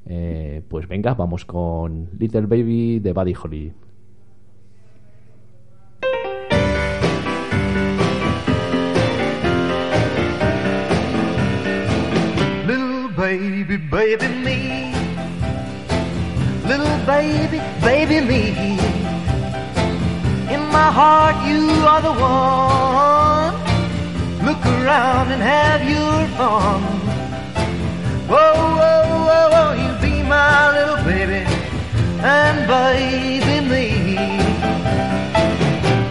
Eh, 0.05 0.61
pues 0.67 0.87
venga, 0.87 1.15
vamos 1.15 1.43
con 1.43 2.07
Little 2.19 2.45
Baby 2.45 2.99
de 2.99 3.13
Buddy 3.13 3.33
Holly. 3.33 3.73
Baby, 14.17 14.27
me. 14.43 14.91
Little 16.65 16.97
baby, 17.05 17.59
baby 17.81 18.21
me. 18.21 18.43
In 20.51 20.61
my 20.71 20.89
heart, 20.99 21.35
you 21.47 21.61
are 21.85 22.01
the 22.01 22.13
one. 22.13 23.53
Look 24.47 24.65
around 24.65 25.31
and 25.31 25.41
have 25.43 25.81
your 25.87 26.27
fun. 26.37 26.81
Whoa, 28.27 28.53
whoa, 28.79 29.03
whoa, 29.27 29.49
whoa, 29.53 29.73
you 29.81 29.91
be 30.01 30.23
my 30.23 30.71
little 30.75 31.03
baby 31.03 31.45
and 32.23 32.57
baby 32.67 33.57
me. 33.73 33.85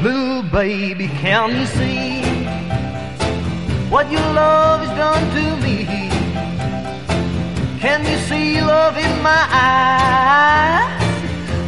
Little 0.02 0.42
baby, 0.44 1.08
can 1.08 1.50
you 1.50 1.66
see 1.66 2.22
what 3.90 4.08
your 4.10 4.20
love 4.20 4.86
has 4.86 4.96
done 4.96 5.24
to 5.34 5.56
me? 5.64 6.07
Can 7.80 8.04
you 8.04 8.18
see 8.26 8.60
love 8.60 8.96
in 8.96 9.22
my 9.22 9.46
eyes? 9.52 10.92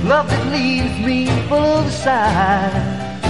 Love 0.04 0.28
that 0.28 0.46
leaves 0.50 0.98
me 1.06 1.26
full 1.48 1.78
of 1.84 1.90
sighs. 1.92 3.22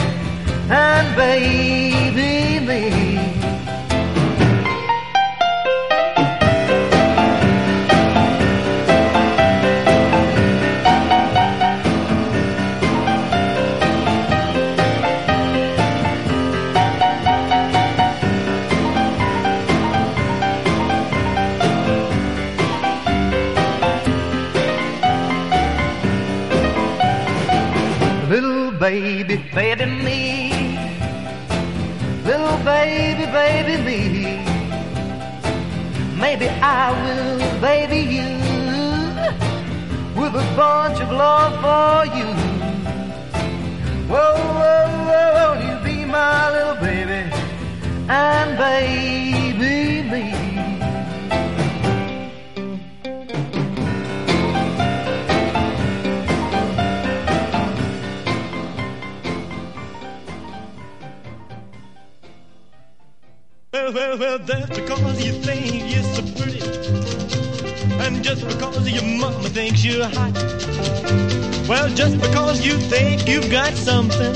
and 0.69 1.17
baby 1.17 2.67
me. 2.67 3.30
Baby, 29.31 29.51
baby 29.55 29.87
me. 29.87 30.19
Little 32.25 32.57
baby, 32.65 33.27
baby 33.27 33.77
me. 33.83 34.01
Maybe 36.19 36.49
I 36.49 36.91
will 37.03 37.61
baby 37.61 38.01
you 38.17 38.29
with 40.21 40.35
a 40.35 40.57
bunch 40.57 41.01
of 41.01 41.11
love 41.13 41.55
for 41.63 42.07
you. 42.17 42.27
Whoa, 44.09 44.35
whoa, 44.59 44.89
whoa, 45.09 45.51
you 45.65 45.85
be 45.85 46.05
my 46.05 46.51
little 46.51 46.75
baby 46.77 47.31
and 48.09 48.59
baby 48.59 50.03
me. 50.11 50.50
Well, 63.93 64.17
well, 64.19 64.39
that's 64.39 64.69
because 64.69 65.25
you 65.27 65.33
think 65.33 65.93
you're 65.93 66.05
so 66.15 66.23
pretty. 66.39 66.61
And 67.99 68.23
just 68.23 68.47
because 68.47 68.89
your 68.89 69.03
mama 69.03 69.49
thinks 69.49 69.85
you're 69.85 70.07
hot. 70.07 70.33
Well, 71.69 71.89
just 71.97 72.21
because 72.21 72.65
you 72.65 72.75
think 72.79 73.27
you've 73.27 73.51
got 73.51 73.75
something 73.75 74.33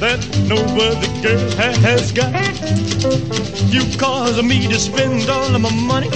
that 0.00 0.20
no 0.48 0.56
other 0.56 1.10
girl 1.20 1.50
has 1.82 2.10
got. 2.10 2.32
You 3.70 3.82
cause 3.98 4.42
me 4.42 4.66
to 4.68 4.78
spend 4.78 5.28
all 5.28 5.54
of 5.54 5.60
my 5.60 5.74
money. 5.74 6.08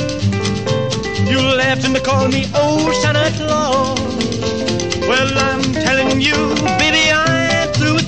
You 1.31 1.39
laughed 1.39 1.85
and 1.85 2.03
called 2.03 2.33
me 2.33 2.47
old 2.57 2.95
Santa 2.95 3.31
Claus. 3.37 4.01
Well, 5.07 5.37
I'm 5.37 5.63
telling 5.75 6.23
you, 6.23 6.55
baby, 6.79 7.11
I'm 7.13 7.32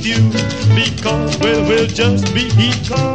you. 0.05 0.31
Because, 0.75 1.39
well, 1.39 1.67
we'll 1.67 1.87
just 1.87 2.35
be 2.35 2.51
because. 2.57 3.15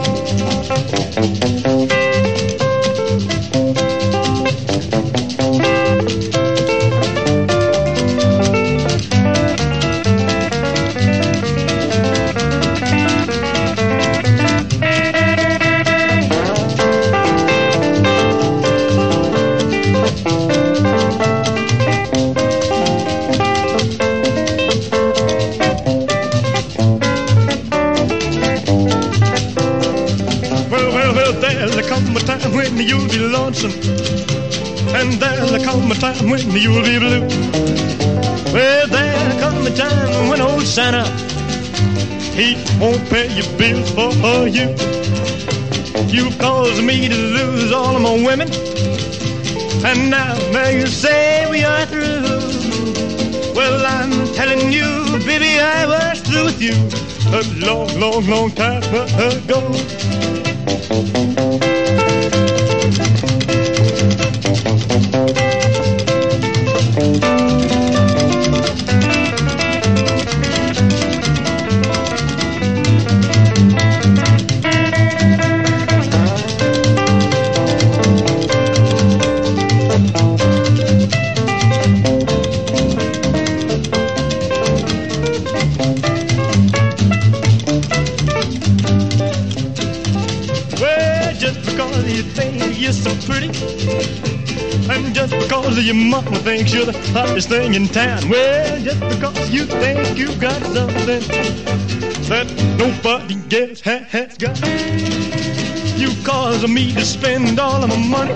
You'll 36.52 36.84
be 36.84 36.98
blue. 37.00 37.22
Well, 38.54 38.88
there'll 38.88 39.40
come 39.40 39.68
a 39.68 39.72
time 39.72 40.30
when 40.30 40.42
old 40.42 40.64
Santa, 40.64 41.06
he 42.34 42.56
won't 42.80 43.08
pay 43.10 43.28
your 43.36 43.50
bills 43.58 43.92
for 43.92 44.48
you. 44.48 44.70
You 46.08 46.32
caused 46.38 46.84
me 46.84 47.08
to 47.08 47.16
lose 47.16 47.72
all 47.72 47.96
of 47.96 48.02
my 48.02 48.14
women. 48.26 48.50
And 49.86 50.10
now, 50.10 50.34
now 50.52 50.70
you 50.70 50.88
say 50.88 51.48
we 51.50 51.64
are 51.64 51.86
through. 51.86 52.24
Well, 53.56 53.86
I'm 53.86 54.34
telling 54.34 54.72
you, 54.72 55.20
baby, 55.26 55.60
I 55.60 55.86
was 55.86 56.22
through 56.22 56.46
with 56.46 56.62
you 56.62 56.74
a 57.32 57.42
long, 57.66 57.88
long, 58.00 58.26
long 58.28 58.52
time 58.52 58.84
ago. 58.84 60.19
In 97.74 97.88
town. 97.88 98.28
Well, 98.30 98.82
just 98.82 99.00
because 99.00 99.50
you 99.50 99.66
think 99.66 100.18
you 100.18 100.34
got 100.36 100.62
something 100.64 101.22
that 102.30 102.48
nobody 102.78 103.36
else 103.62 103.82
ha- 103.82 104.06
has 104.10 104.38
got. 104.38 104.58
You 105.98 106.10
caused 106.24 106.68
me 106.68 106.94
to 106.94 107.06
spend 107.06 107.60
all 107.60 107.84
of 107.84 107.90
my 107.90 107.98
money. 107.98 108.34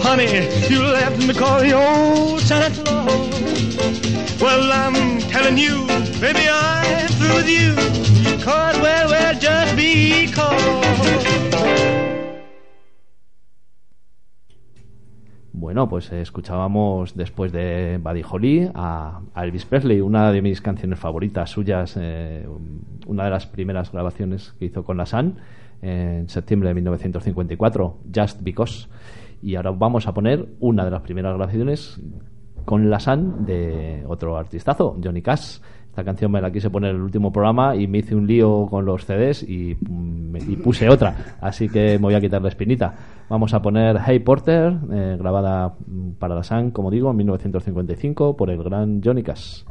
Honey, 0.00 0.48
you 0.68 0.82
left 0.82 1.18
me 1.18 1.34
calling 1.34 1.72
old 1.72 2.40
Santa 2.40 2.70
Claus. 2.82 4.40
Well, 4.40 4.72
I'm 4.72 5.20
telling 5.30 5.58
you, 5.58 5.86
baby, 6.20 6.48
I'm 6.48 7.08
through 7.08 7.36
with 7.36 7.48
you. 7.48 7.74
Cause, 8.42 8.78
well, 8.78 9.08
well, 9.08 9.34
just 9.38 9.76
because. 9.76 10.85
Bueno, 15.76 15.90
pues 15.90 16.10
eh, 16.10 16.22
escuchábamos 16.22 17.14
después 17.14 17.52
de 17.52 18.00
Buddy 18.02 18.22
Holly 18.26 18.70
a, 18.74 19.20
Elvis 19.36 19.66
Presley, 19.66 20.00
una 20.00 20.32
de 20.32 20.40
mis 20.40 20.62
canciones 20.62 20.98
favoritas 20.98 21.50
suyas, 21.50 21.98
eh, 22.00 22.48
una 23.06 23.24
de 23.24 23.30
las 23.30 23.46
primeras 23.46 23.92
grabaciones 23.92 24.54
que 24.58 24.64
hizo 24.64 24.84
con 24.84 24.96
la 24.96 25.04
Sun 25.04 25.36
en 25.82 26.30
septiembre 26.30 26.70
de 26.70 26.76
1954, 26.76 27.98
Just 28.14 28.42
Because. 28.42 28.88
Y 29.42 29.56
ahora 29.56 29.72
vamos 29.72 30.06
a 30.06 30.14
poner 30.14 30.48
una 30.60 30.82
de 30.82 30.90
las 30.92 31.02
primeras 31.02 31.34
grabaciones 31.36 32.00
con 32.64 32.88
la 32.88 32.98
Sun 32.98 33.44
de 33.44 34.02
otro 34.08 34.38
artistazo, 34.38 34.96
Johnny 35.04 35.20
Cash. 35.20 35.58
Esta 35.90 36.04
canción 36.04 36.32
me 36.32 36.40
la 36.40 36.50
quise 36.50 36.70
poner 36.70 36.92
en 36.92 36.96
el 36.96 37.02
último 37.02 37.30
programa 37.30 37.76
y 37.76 37.86
me 37.86 37.98
hice 37.98 38.14
un 38.14 38.26
lío 38.26 38.66
con 38.70 38.86
los 38.86 39.04
CDs 39.04 39.42
y, 39.42 39.76
mm, 39.78 40.36
y 40.36 40.56
puse 40.56 40.88
otra. 40.88 41.36
Así 41.38 41.68
que 41.68 41.98
me 41.98 42.04
voy 42.04 42.14
a 42.14 42.20
quitar 42.22 42.40
la 42.40 42.48
espinita. 42.48 42.94
Vamos 43.28 43.52
a 43.54 43.60
poner 43.60 43.98
Hey 44.06 44.20
Porter, 44.20 44.76
eh, 44.92 45.16
grabada 45.18 45.74
mm, 45.84 46.12
para 46.12 46.36
la 46.36 46.44
Sun, 46.44 46.70
como 46.70 46.92
digo, 46.92 47.10
en 47.10 47.16
1955 47.16 48.36
por 48.36 48.50
el 48.50 48.62
gran 48.62 49.02
Johnny 49.02 49.24
Cash. 49.24 49.64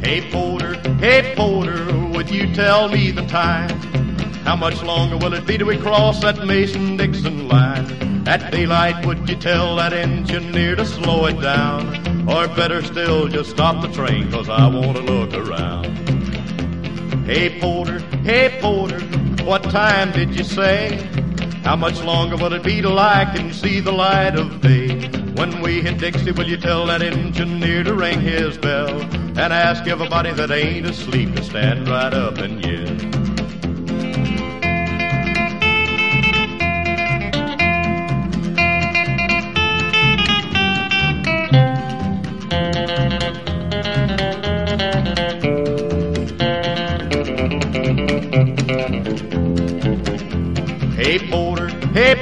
Hey 0.00 0.22
Porter, 0.30 0.78
hey 1.00 1.34
Porter, 1.36 1.92
would 2.12 2.30
you 2.30 2.46
tell 2.54 2.88
me 2.88 3.10
the 3.10 3.26
time? 3.26 3.68
How 4.44 4.54
much 4.56 4.80
longer 4.84 5.16
will 5.16 5.34
it 5.34 5.44
be 5.44 5.58
till 5.58 5.66
we 5.66 5.76
cross 5.76 6.20
that 6.20 6.46
Mason-Dixon 6.46 7.48
line? 7.48 8.28
At 8.28 8.52
daylight, 8.52 9.04
would 9.04 9.28
you 9.28 9.36
tell 9.36 9.74
that 9.76 9.92
engineer 9.92 10.76
to 10.76 10.86
slow 10.86 11.26
it 11.26 11.40
down? 11.40 12.28
Or 12.28 12.46
better 12.46 12.80
still, 12.82 13.26
just 13.26 13.50
stop 13.50 13.82
the 13.82 13.88
train, 13.88 14.30
cause 14.30 14.48
I 14.48 14.68
wanna 14.68 15.00
look 15.00 15.34
around. 15.34 16.17
Hey 17.28 17.60
Porter, 17.60 17.98
hey 18.24 18.58
Porter, 18.58 19.00
what 19.44 19.62
time 19.64 20.12
did 20.12 20.34
you 20.34 20.44
say? 20.44 20.96
How 21.62 21.76
much 21.76 22.02
longer 22.02 22.38
will 22.38 22.54
it 22.54 22.62
be 22.62 22.80
till 22.80 22.98
I 22.98 23.26
can 23.26 23.52
see 23.52 23.80
the 23.80 23.92
light 23.92 24.34
of 24.34 24.62
day? 24.62 25.08
When 25.34 25.60
we 25.60 25.82
hit 25.82 25.98
Dixie, 25.98 26.32
will 26.32 26.48
you 26.48 26.56
tell 26.56 26.86
that 26.86 27.02
engineer 27.02 27.84
to 27.84 27.92
ring 27.92 28.22
his 28.22 28.56
bell 28.56 29.02
and 29.02 29.52
ask 29.52 29.86
everybody 29.86 30.32
that 30.32 30.50
ain't 30.50 30.86
asleep 30.86 31.34
to 31.36 31.44
stand 31.44 31.86
right 31.86 32.14
up 32.14 32.38
and 32.38 32.64
yell? 32.64 33.17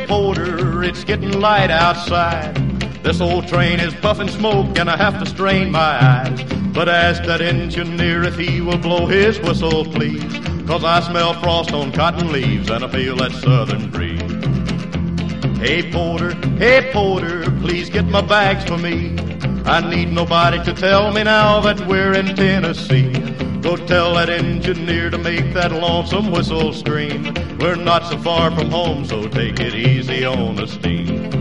Porter, 0.07 0.85
it's 0.85 1.05
getting 1.05 1.41
light 1.41 1.71
outside. 1.71 2.55
This 3.03 3.21
old 3.21 3.49
train 3.49 3.81
is 3.81 3.95
puffing 3.95 4.29
smoke 4.29 4.79
and 4.79 4.89
I 4.89 4.97
have 4.97 5.19
to 5.19 5.27
strain 5.27 5.71
my 5.71 5.81
eyes. 5.81 6.43
But 6.73 6.89
ask 6.89 7.25
that 7.25 7.41
engineer 7.41 8.23
if 8.23 8.37
he 8.37 8.61
will 8.61 8.79
blow 8.79 9.07
his 9.07 9.41
whistle, 9.41 9.85
please. 9.85 10.23
Cause 10.67 10.85
I 10.85 11.01
smell 11.01 11.35
frost 11.41 11.73
on 11.73 11.93
cotton 11.93 12.33
leaves 12.33 12.71
and 12.71 12.85
I 12.85 12.89
feel 12.89 13.17
that 13.17 13.33
southern 13.33 13.91
breeze. 13.91 14.21
Hey 15.59 15.91
Porter, 15.91 16.35
hey 16.59 16.91
Porter, 16.93 17.51
please 17.61 17.91
get 17.91 18.05
my 18.07 18.21
bags 18.21 18.65
for 18.65 18.79
me. 18.79 19.17
I 19.65 19.81
need 19.89 20.13
nobody 20.13 20.63
to 20.65 20.73
tell 20.73 21.13
me 21.13 21.25
now 21.25 21.61
that 21.61 21.81
we're 21.89 22.13
in 22.13 22.37
Tennessee. 22.37 23.13
Go 23.61 23.77
tell 23.77 24.15
that 24.15 24.29
engineer 24.29 25.11
to 25.11 25.19
make 25.19 25.53
that 25.55 25.73
lonesome 25.73 26.31
whistle 26.31 26.73
scream. 26.73 27.35
We're 27.59 27.75
not 27.75 28.07
so 28.07 28.19
far 28.19 28.51
from 28.51 28.71
home, 28.71 29.07
so 29.07 29.27
take 29.29 29.59
it 29.61 29.75
easy 29.75 30.25
on 30.27 30.57
the 30.57 30.67
steam. 30.67 31.33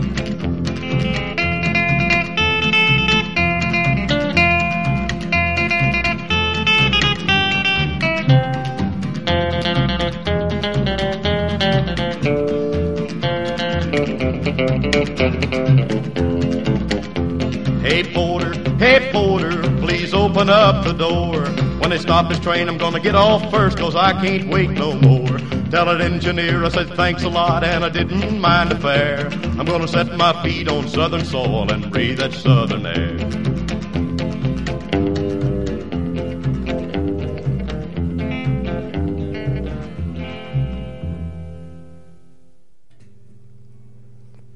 Hey 17.82 18.02
Porter, 18.12 18.54
hey 18.78 19.10
Porter, 19.12 19.62
please 19.80 20.14
open 20.14 20.48
up 20.48 20.84
the 20.84 20.92
door. 20.92 21.44
When 21.78 21.90
they 21.90 21.98
stop 21.98 22.28
this 22.30 22.40
train, 22.40 22.68
I'm 22.68 22.78
gonna 22.78 23.00
get 23.00 23.14
off 23.14 23.50
first, 23.50 23.76
cause 23.76 23.94
I 23.94 24.12
can't 24.12 24.48
wait 24.48 24.70
no 24.70 24.94
more. 24.94 25.55
Tell 25.70 25.84
that 25.86 26.00
engineer 26.00 26.64
I 26.64 26.68
said 26.68 26.94
thanks 26.94 27.24
a 27.24 27.28
lot 27.28 27.64
and 27.64 27.84
I 27.84 27.88
didn't 27.88 28.40
mind 28.40 28.70
the 28.70 28.76
fare. 28.76 29.26
I'm 29.58 29.66
gonna 29.66 29.88
set 29.88 30.16
my 30.16 30.32
feet 30.44 30.68
on 30.68 30.88
southern 30.88 31.24
soil 31.24 31.70
and 31.72 31.90
breathe 31.90 32.18
that 32.18 32.32
southern 32.32 32.86
air. 32.86 33.16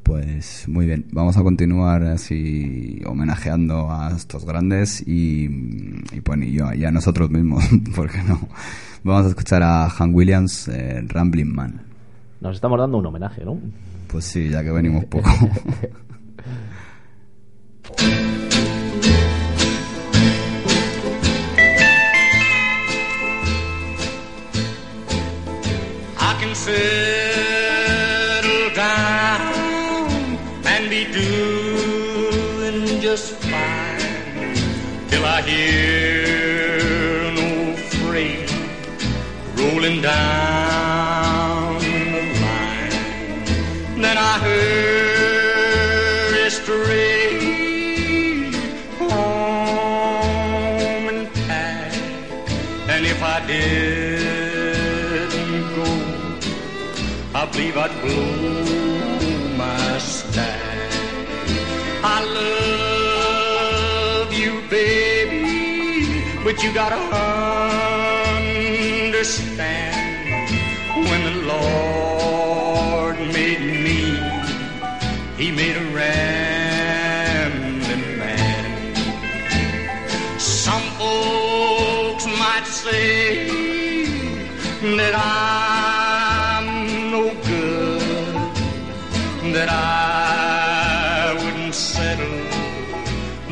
Pues 0.04 0.68
muy 0.68 0.86
bien, 0.86 1.08
vamos 1.10 1.36
a 1.36 1.42
continuar 1.42 2.04
así 2.04 3.00
homenajeando 3.04 3.90
a 3.90 4.12
estos 4.16 4.44
grandes 4.44 5.02
y, 5.04 5.46
y, 6.12 6.20
bueno, 6.24 6.44
y, 6.44 6.52
yo, 6.52 6.72
y 6.72 6.84
a 6.84 6.92
nosotros 6.92 7.30
mismos, 7.30 7.64
porque 7.96 8.22
no. 8.22 8.48
Vamos 9.02 9.26
a 9.26 9.28
escuchar 9.30 9.62
a 9.62 9.86
Han 9.86 10.14
Williams, 10.14 10.68
eh, 10.68 11.02
Rambling 11.06 11.54
Man. 11.54 11.80
Nos 12.40 12.54
estamos 12.56 12.78
dando 12.78 12.98
un 12.98 13.06
homenaje, 13.06 13.44
¿no? 13.44 13.58
Pues 14.08 14.24
sí, 14.24 14.48
ya 14.48 14.62
que 14.62 14.70
venimos 14.70 15.04
poco. 15.06 15.28
I 26.22 26.34
can 26.38 26.54
down 40.02 41.78
the 41.78 42.22
line. 42.42 42.90
Then 44.00 44.16
I 44.16 44.38
hurry 44.44 46.50
straight 46.50 48.54
home 48.98 51.06
and 51.12 51.28
pack, 51.46 51.92
and 52.88 53.04
if 53.06 53.22
I 53.22 53.46
didn't 53.46 55.66
go, 55.76 55.86
I 57.34 57.44
believe 57.50 57.76
I'd 57.76 57.94
blow 58.02 59.54
my 59.56 59.98
stack. 59.98 60.58
I 62.02 62.22
love 64.20 64.32
you, 64.32 64.62
baby, 64.70 66.24
but 66.42 66.62
you 66.62 66.72
gotta 66.72 66.96
might 82.60 82.68
say 82.68 83.46
that 84.96 85.14
I'm 85.16 86.66
no 87.10 87.22
good, 87.50 88.32
that 89.54 89.68
I 89.70 91.32
wouldn't 91.42 91.74
settle 91.74 92.38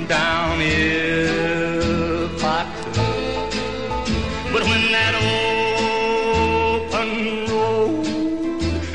down 0.07 0.61
if 0.61 2.44
I 2.44 2.47
could. 2.77 2.94
But 4.53 4.62
when 4.71 4.83
that 4.97 5.14
open 6.90 7.11
road 7.51 8.07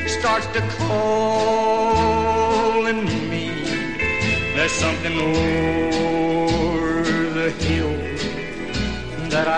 starts 0.08 0.46
to 0.54 0.60
call 0.78 2.82
me, 2.82 3.46
there's 4.54 4.72
something 4.72 5.18
over 5.18 5.83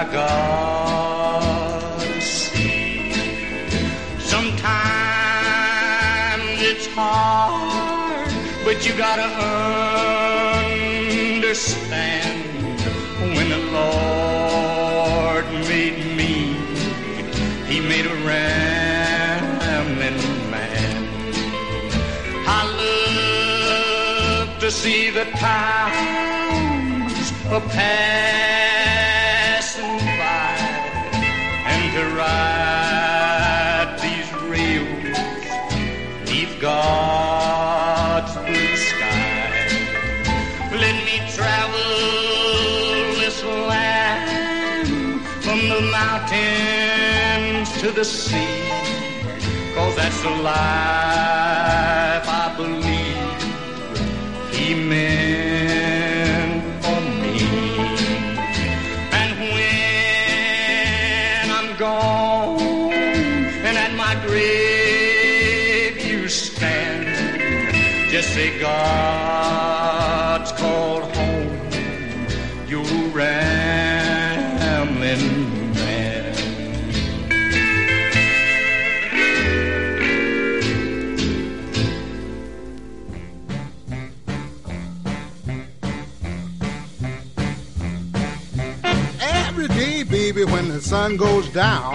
gotta. 0.04 0.20
Sometimes 4.20 4.62
it's 6.60 6.86
hard, 6.88 8.28
but 8.64 8.86
you 8.86 8.92
gotta 8.96 9.28
understand 11.38 12.44
when 13.36 13.48
the 13.48 13.62
Lord 13.72 15.46
made 15.70 15.98
me, 16.20 16.34
He 17.66 17.80
made 17.80 18.06
a 18.06 18.16
rambling 18.30 20.20
man. 20.50 21.08
I 22.46 22.60
love 22.84 24.58
to 24.58 24.70
see 24.70 25.10
the 25.10 25.24
towns 25.46 26.16
a 27.50 27.60
passing 27.60 28.65
to 47.86 47.92
the 47.92 48.04
sea. 48.04 48.62
Cause 49.74 49.94
that's 49.94 50.20
the 50.22 50.30
life 50.30 52.26
I 52.42 52.52
believe 52.56 53.42
he 54.56 54.74
meant 54.74 56.62
for 56.84 57.00
me. 57.22 57.38
And 59.20 59.30
when 59.54 61.46
I'm 61.58 61.70
gone 61.76 62.92
and 63.66 63.76
at 63.84 63.92
my 63.94 64.14
grave 64.26 66.04
you 66.04 66.28
stand, 66.28 67.06
just 68.10 68.28
say 68.34 68.58
God's 68.58 70.50
called 70.52 71.04
home, 71.14 71.50
you 72.66 72.80
rambling 73.14 73.65
sun 90.86 91.16
goes 91.16 91.48
down, 91.48 91.92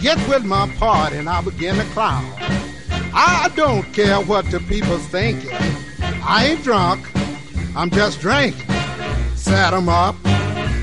get 0.00 0.16
with 0.30 0.46
my 0.46 0.66
party 0.78 1.18
and 1.18 1.28
I 1.28 1.42
begin 1.42 1.76
to 1.76 1.84
clown. 1.92 2.24
I 3.12 3.50
don't 3.54 3.82
care 3.92 4.18
what 4.18 4.50
the 4.50 4.60
people's 4.60 5.06
thinking. 5.08 5.50
I 6.26 6.46
ain't 6.46 6.64
drunk, 6.64 7.06
I'm 7.76 7.90
just 7.90 8.20
drinking. 8.20 8.66
Set 9.36 9.74
'em 9.74 9.90
up, 9.90 10.16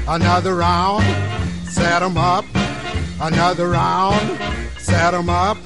another 0.08 0.54
round. 0.56 1.04
Set 1.68 2.04
'em 2.04 2.16
up, 2.16 2.46
another 3.20 3.70
round. 3.70 4.38
Set 4.78 5.16
'em 5.16 5.30
up, 5.30 5.58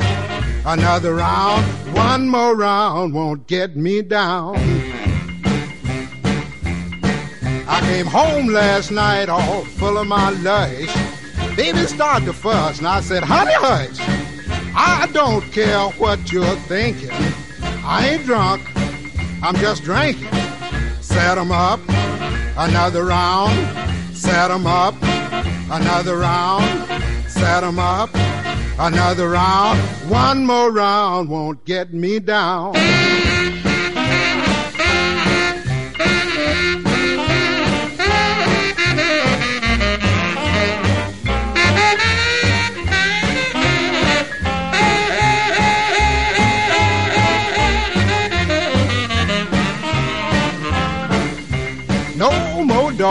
another 0.65 1.15
round. 1.15 1.65
One 1.93 2.29
more 2.29 2.55
round 2.55 3.13
won't 3.13 3.47
get 3.47 3.75
me 3.75 4.01
down. 4.01 4.55
I 7.67 7.81
came 7.81 8.05
home 8.05 8.47
last 8.47 8.91
night 8.91 9.27
all 9.27 9.65
full 9.77 9.97
of 9.97 10.07
my 10.07 10.29
lush. 10.29 11.04
Baby 11.55 11.79
started 11.87 12.25
to 12.25 12.33
fuss, 12.33 12.79
and 12.79 12.87
I 12.87 12.99
said, 12.99 13.23
honey, 13.23 13.53
hush. 13.53 13.97
I 14.75 15.07
don't 15.13 15.41
care 15.53 15.87
what 15.97 16.31
you're 16.31 16.55
thinking. 16.67 17.11
I 17.83 18.09
ain't 18.09 18.25
drunk, 18.25 18.61
I'm 19.41 19.55
just 19.55 19.83
drinking. 19.83 20.31
Set 21.01 21.37
'em 21.37 21.51
up, 21.51 21.79
another 22.57 23.05
round. 23.05 23.53
Set 24.13 24.51
'em 24.51 24.67
up, 24.67 24.95
another 25.71 26.17
round. 26.17 26.65
Set 27.29 27.63
'em 27.63 27.79
up, 27.79 28.09
another 28.77 29.29
round. 29.29 29.79
One 30.09 30.45
more 30.45 30.71
round 30.71 31.29
won't 31.29 31.63
get 31.63 31.93
me 31.93 32.19
down. 32.19 32.73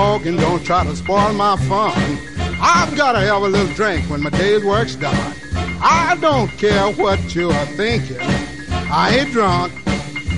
Dogging, 0.05 0.37
don't 0.37 0.63
try 0.63 0.85
to 0.85 0.95
spoil 0.95 1.33
my 1.33 1.57
fun. 1.67 2.19
I've 2.61 2.95
gotta 2.95 3.21
have 3.21 3.43
a 3.43 3.49
little 3.49 3.75
drink 3.75 4.11
when 4.11 4.23
my 4.23 4.29
day's 4.29 4.63
work's 4.63 4.97
done. 4.97 5.33
I 5.81 6.19
don't 6.21 6.51
care 6.65 6.89
what 6.93 7.35
you're 7.35 7.67
thinking. 7.81 8.19
I 9.03 9.17
ain't 9.17 9.33
drunk, 9.33 9.73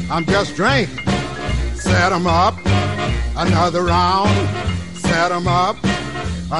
I'm 0.08 0.24
just 0.24 0.54
drinking. 0.54 1.04
Set 1.74 2.12
'em 2.12 2.28
up, 2.28 2.54
another 3.44 3.82
round. 3.82 4.34
Set 5.04 5.32
'em 5.32 5.48
up, 5.48 5.76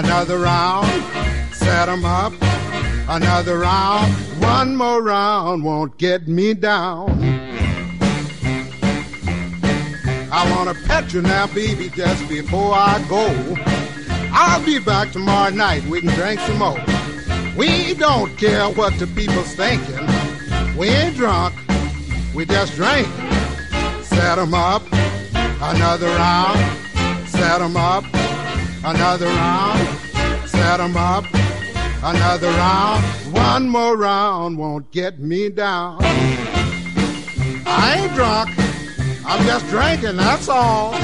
another 0.00 0.38
round. 0.38 0.90
Set 1.52 1.88
'em 1.88 2.04
up, 2.04 2.32
another 3.08 3.56
round. 3.58 4.12
One 4.40 4.74
more 4.74 5.00
round 5.00 5.62
won't 5.62 5.96
get 5.96 6.26
me 6.26 6.54
down. 6.54 7.55
I 10.38 10.50
wanna 10.54 10.74
pet 10.74 11.14
you 11.14 11.22
now, 11.22 11.46
baby, 11.46 11.88
just 11.88 12.28
before 12.28 12.74
I 12.74 13.02
go. 13.08 13.24
I'll 14.32 14.62
be 14.62 14.78
back 14.78 15.10
tomorrow 15.10 15.48
night. 15.48 15.82
We 15.84 16.02
can 16.02 16.10
drink 16.10 16.40
some 16.40 16.58
more. 16.58 16.78
We 17.56 17.94
don't 17.94 18.36
care 18.36 18.68
what 18.68 18.98
the 18.98 19.06
people's 19.06 19.54
thinking. 19.54 19.96
We 20.76 20.88
ain't 20.88 21.16
drunk. 21.16 21.54
We 22.34 22.44
just 22.44 22.74
drink. 22.74 23.08
Set 24.02 24.38
'em 24.38 24.52
up, 24.52 24.82
another 25.72 26.08
round. 26.08 26.60
Set 27.30 27.62
'em 27.62 27.78
up, 27.78 28.04
another 28.84 29.28
round. 29.28 29.88
Set 30.44 30.80
'em 30.80 30.98
up, 30.98 31.24
another 32.02 32.50
round. 32.50 33.02
One 33.32 33.70
more 33.70 33.96
round 33.96 34.58
won't 34.58 34.90
get 34.90 35.18
me 35.18 35.48
down. 35.48 35.96
I 37.64 38.00
ain't 38.02 38.14
drunk. 38.14 38.65
I'm 39.28 39.44
just 39.44 39.66
drinking, 39.68 40.16
that's 40.16 40.48
all. 40.48 40.94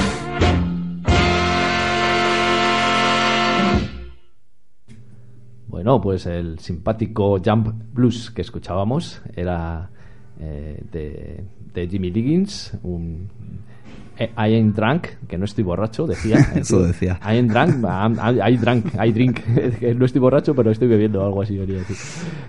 Bueno, 5.67 6.01
pues 6.01 6.27
el 6.27 6.61
simpático 6.61 7.41
Jump 7.45 7.69
Blues 7.93 8.31
que 8.31 8.43
escuchábamos 8.43 9.21
era 9.35 9.91
eh, 10.39 10.81
de, 11.75 11.89
Jimmy 11.89 12.11
Liggins, 12.13 12.79
un 12.85 13.29
I 14.37 14.55
ain't 14.55 14.75
drunk, 14.77 15.07
que 15.29 15.37
no 15.39 15.45
estoy 15.45 15.65
borracho, 15.65 16.07
decía. 16.07 16.37
Eso 16.55 16.83
decía. 16.83 17.19
I 17.23 17.37
ain't 17.39 17.51
drunk, 17.51 17.85
I, 18.45 18.57
drunk, 18.57 18.87
I 19.03 19.13
drink. 19.13 19.41
Que 19.79 19.95
no 19.99 20.05
estoy 20.05 20.21
borracho, 20.21 20.55
pero 20.55 20.71
estoy 20.71 20.89
bebiendo, 20.89 21.25
algo 21.25 21.43
así 21.43 21.57
quería 21.57 21.79
decir. 21.79 21.97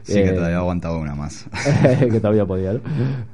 Sí, 0.03 0.13
que 0.13 0.29
Eh, 0.29 0.33
todavía 0.33 0.57
aguantaba 0.57 0.97
una 0.97 1.15
más. 1.15 1.47
que 1.99 2.19
todavía 2.19 2.45
podía, 2.45 2.73
¿no? 2.73 2.79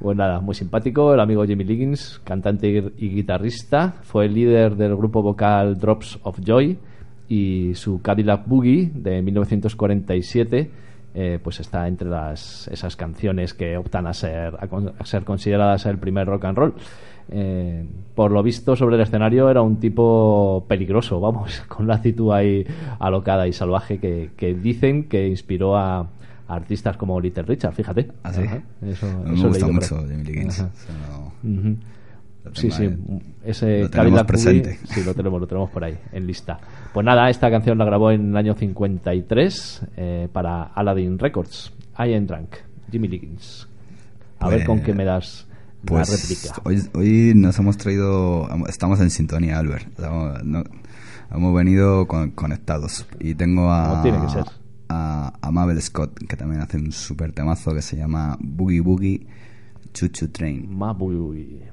Pues 0.00 0.16
nada, 0.16 0.40
muy 0.40 0.54
simpático, 0.54 1.12
el 1.14 1.20
amigo 1.20 1.44
Jimmy 1.44 1.64
Liggins, 1.64 2.20
cantante 2.24 2.92
y 2.96 3.08
guitarrista, 3.10 3.94
fue 4.02 4.26
el 4.26 4.34
líder 4.34 4.76
del 4.76 4.96
grupo 4.96 5.22
vocal 5.22 5.78
Drops 5.78 6.18
of 6.22 6.38
Joy 6.44 6.78
y 7.28 7.74
su 7.74 8.00
Cadillac 8.02 8.46
Boogie 8.46 8.90
de 8.94 9.22
1947 9.22 10.70
eh, 11.12 11.38
pues 11.42 11.58
está 11.60 11.88
entre 11.88 12.08
las, 12.08 12.68
esas 12.68 12.94
canciones 12.94 13.52
que 13.54 13.76
optan 13.76 14.06
a 14.06 14.12
ser, 14.12 14.56
a 14.60 15.04
ser 15.04 15.24
consideradas 15.24 15.86
el 15.86 15.98
primer 15.98 16.26
rock 16.26 16.44
and 16.44 16.56
roll. 16.58 16.74
Eh, 17.32 17.86
por 18.14 18.32
lo 18.32 18.42
visto 18.42 18.74
sobre 18.74 18.96
el 18.96 19.02
escenario 19.02 19.48
era 19.48 19.62
un 19.62 19.78
tipo 19.78 20.64
peligroso, 20.68 21.20
vamos, 21.20 21.60
con 21.68 21.86
la 21.86 21.96
actitud 21.96 22.32
ahí 22.32 22.66
alocada 22.98 23.46
y 23.46 23.52
salvaje 23.52 23.98
que, 23.98 24.30
que 24.36 24.54
dicen 24.54 25.04
que 25.04 25.28
inspiró 25.28 25.76
a, 25.76 26.08
artistas 26.50 26.96
como 26.96 27.20
Little 27.20 27.44
Richard, 27.44 27.74
fíjate. 27.74 28.08
¿Ah, 28.24 28.32
sí? 28.32 28.42
Eso, 28.82 29.06
Me 29.24 29.34
eso 29.34 29.48
gusta 29.48 29.66
por 29.66 29.74
mucho. 29.74 30.06
Jimmy 30.08 30.44
lo 30.44 31.32
Sí, 32.54 32.70
sí, 32.70 32.88
ese 33.44 33.82
Lo 33.82 33.90
tenemos 33.90 34.24
presente. 34.24 34.78
sí, 34.84 35.04
lo 35.04 35.14
tenemos, 35.14 35.40
lo 35.40 35.46
tenemos 35.46 35.70
por 35.70 35.84
ahí, 35.84 35.96
en 36.10 36.26
lista. 36.26 36.58
Pues 36.92 37.04
nada, 37.04 37.28
esta 37.28 37.50
canción 37.50 37.76
la 37.76 37.84
grabó 37.84 38.10
en 38.10 38.30
el 38.30 38.36
año 38.36 38.54
53 38.54 39.86
eh, 39.96 40.28
para 40.32 40.64
Aladdin 40.64 41.18
Records. 41.18 41.70
I 41.98 42.14
am 42.14 42.26
drunk, 42.26 42.56
Jimmy 42.90 43.08
Liggins. 43.08 43.68
A 44.38 44.48
ver 44.48 44.60
Pues- 44.60 44.66
con 44.66 44.80
qué 44.80 44.94
me 44.94 45.04
das 45.04 45.46
pues 45.84 46.08
la 46.08 46.16
réplica. 46.16 46.62
Hoy, 46.64 46.82
hoy, 46.94 47.32
nos 47.34 47.58
hemos 47.58 47.76
traído, 47.76 48.48
estamos 48.68 49.00
en 49.00 49.10
sintonía, 49.10 49.58
Albert. 49.58 49.88
Estamos, 49.88 50.44
no, 50.44 50.64
hemos 51.30 51.54
venido 51.54 52.06
con, 52.06 52.30
conectados. 52.32 53.06
Y 53.18 53.34
tengo 53.34 53.72
a, 53.72 54.02
tiene 54.02 54.20
que 54.20 54.28
ser? 54.28 54.44
a, 54.88 55.32
a 55.40 55.50
Mabel 55.50 55.80
Scott, 55.80 56.18
que 56.26 56.36
también 56.36 56.60
hace 56.60 56.76
un 56.76 56.92
super 56.92 57.32
temazo 57.32 57.74
que 57.74 57.82
se 57.82 57.96
llama 57.96 58.36
Boogie 58.40 58.80
Boogie 58.80 59.26
Choo 59.92 60.08
Choo 60.08 60.28
Train. 60.28 60.68
Más 60.76 60.96
Boogie 60.96 61.18
Boogie. 61.18 61.70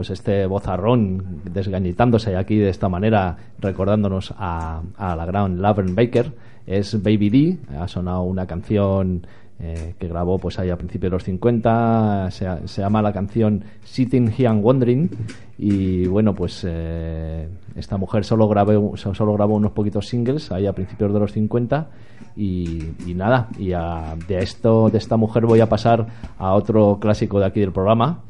Pues 0.00 0.08
este 0.08 0.46
vozarrón 0.46 1.42
desgañitándose 1.52 2.34
aquí 2.34 2.56
de 2.56 2.70
esta 2.70 2.88
manera, 2.88 3.36
recordándonos 3.58 4.32
a, 4.38 4.80
la 4.98 5.26
gran 5.26 5.60
Laverne 5.60 5.92
Baker, 5.92 6.32
es 6.66 7.02
Baby 7.02 7.28
D. 7.28 7.58
Ha 7.78 7.86
sonado 7.86 8.22
una 8.22 8.46
canción 8.46 9.26
eh, 9.58 9.92
que 9.98 10.08
grabó 10.08 10.38
pues 10.38 10.58
ahí 10.58 10.70
a 10.70 10.78
principios 10.78 11.10
de 11.10 11.16
los 11.16 11.24
50, 11.24 12.30
se, 12.30 12.48
se 12.66 12.80
llama 12.80 13.02
la 13.02 13.12
canción 13.12 13.62
Sitting 13.84 14.28
Here 14.28 14.46
and 14.48 14.64
Wondering 14.64 15.10
y 15.58 16.06
bueno 16.06 16.34
pues 16.34 16.64
eh, 16.66 17.46
esta 17.76 17.98
mujer 17.98 18.24
solo 18.24 18.48
grabó, 18.48 18.96
solo 18.96 19.34
grabó 19.34 19.56
unos 19.56 19.72
poquitos 19.72 20.08
singles 20.08 20.50
ahí 20.50 20.66
a 20.66 20.72
principios 20.72 21.12
de 21.12 21.20
los 21.20 21.32
50 21.32 21.90
y, 22.36 22.84
y 23.06 23.12
nada, 23.12 23.48
y 23.58 23.72
a- 23.74 24.16
de 24.26 24.38
esto 24.38 24.88
de 24.88 24.96
esta 24.96 25.18
mujer 25.18 25.44
voy 25.44 25.60
a 25.60 25.68
pasar 25.68 26.06
a 26.38 26.54
otro 26.54 26.96
clásico 26.98 27.38
de 27.38 27.44
aquí 27.44 27.60
del 27.60 27.72
programa. 27.72 28.20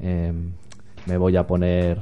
Eh, 0.00 0.32
me 1.06 1.16
voy 1.16 1.36
a 1.36 1.46
poner 1.46 1.98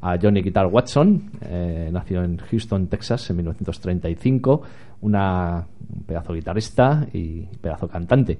a 0.00 0.18
Johnny 0.20 0.42
Guitar 0.42 0.66
Watson, 0.66 1.30
eh, 1.42 1.88
nació 1.92 2.22
en 2.22 2.36
Houston, 2.38 2.86
Texas, 2.86 3.28
en 3.30 3.36
1935, 3.36 4.62
una, 5.00 5.66
un 5.94 6.02
pedazo 6.04 6.32
guitarrista 6.34 7.06
y 7.12 7.42
pedazo 7.60 7.88
cantante. 7.88 8.38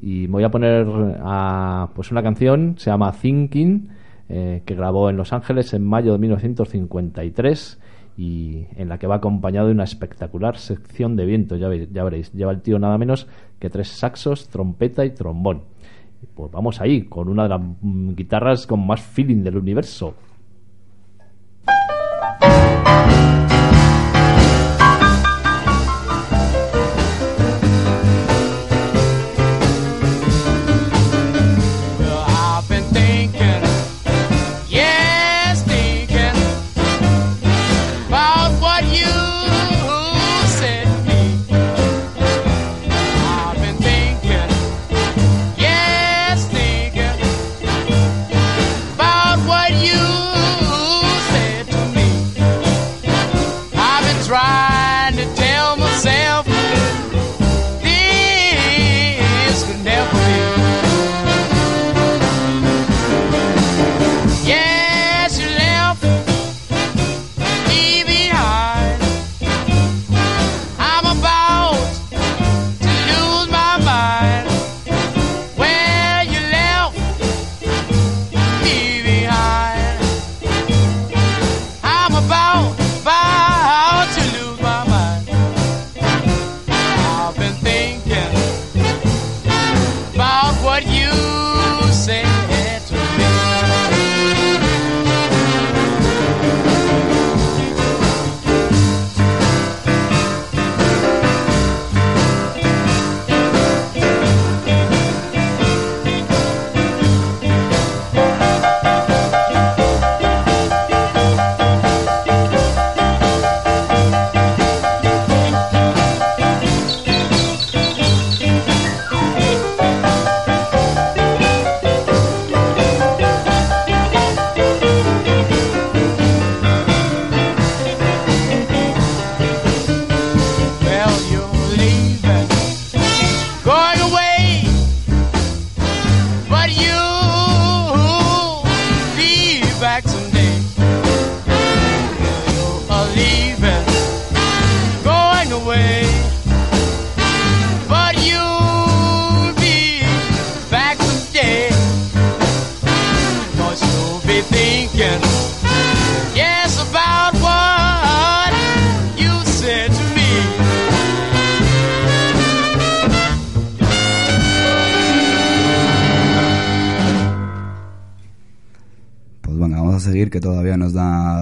Y 0.00 0.26
me 0.28 0.34
voy 0.34 0.44
a 0.44 0.50
poner 0.50 0.86
a, 1.20 1.88
pues 1.94 2.10
una 2.12 2.22
canción, 2.22 2.74
se 2.78 2.90
llama 2.90 3.10
Thinking, 3.12 3.88
eh, 4.28 4.62
que 4.64 4.74
grabó 4.74 5.10
en 5.10 5.16
Los 5.16 5.32
Ángeles 5.32 5.72
en 5.74 5.82
mayo 5.84 6.12
de 6.12 6.18
1953 6.18 7.80
y 8.16 8.66
en 8.76 8.88
la 8.88 8.98
que 8.98 9.06
va 9.06 9.16
acompañado 9.16 9.68
de 9.68 9.72
una 9.72 9.84
espectacular 9.84 10.56
sección 10.58 11.16
de 11.16 11.24
viento, 11.24 11.56
ya, 11.56 11.68
ve- 11.68 11.88
ya 11.92 12.04
veréis. 12.04 12.32
Lleva 12.32 12.52
el 12.52 12.60
tío 12.60 12.78
nada 12.78 12.98
menos 12.98 13.26
que 13.58 13.70
tres 13.70 13.88
saxos, 13.88 14.48
trompeta 14.48 15.04
y 15.04 15.10
trombón. 15.10 15.62
Pues 16.34 16.50
vamos 16.50 16.80
ahí, 16.80 17.02
con 17.02 17.28
una 17.28 17.44
de 17.44 17.48
las 17.48 17.60
mm, 17.60 18.14
guitarras 18.14 18.66
con 18.66 18.86
más 18.86 19.00
feeling 19.00 19.42
del 19.42 19.56
universo. 19.56 20.14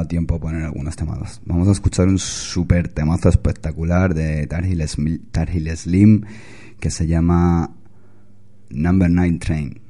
Tiempo 0.06 0.36
a 0.36 0.40
poner 0.40 0.64
algunos 0.64 0.96
temados. 0.96 1.40
Vamos 1.44 1.68
a 1.68 1.72
escuchar 1.72 2.08
un 2.08 2.18
super 2.18 2.88
temazo 2.88 3.28
espectacular 3.28 4.14
de 4.14 4.46
Tarhil 4.46 5.76
Slim 5.76 6.22
que 6.80 6.90
se 6.90 7.06
llama 7.06 7.70
Number 8.70 9.10
9 9.10 9.38
Train. 9.38 9.85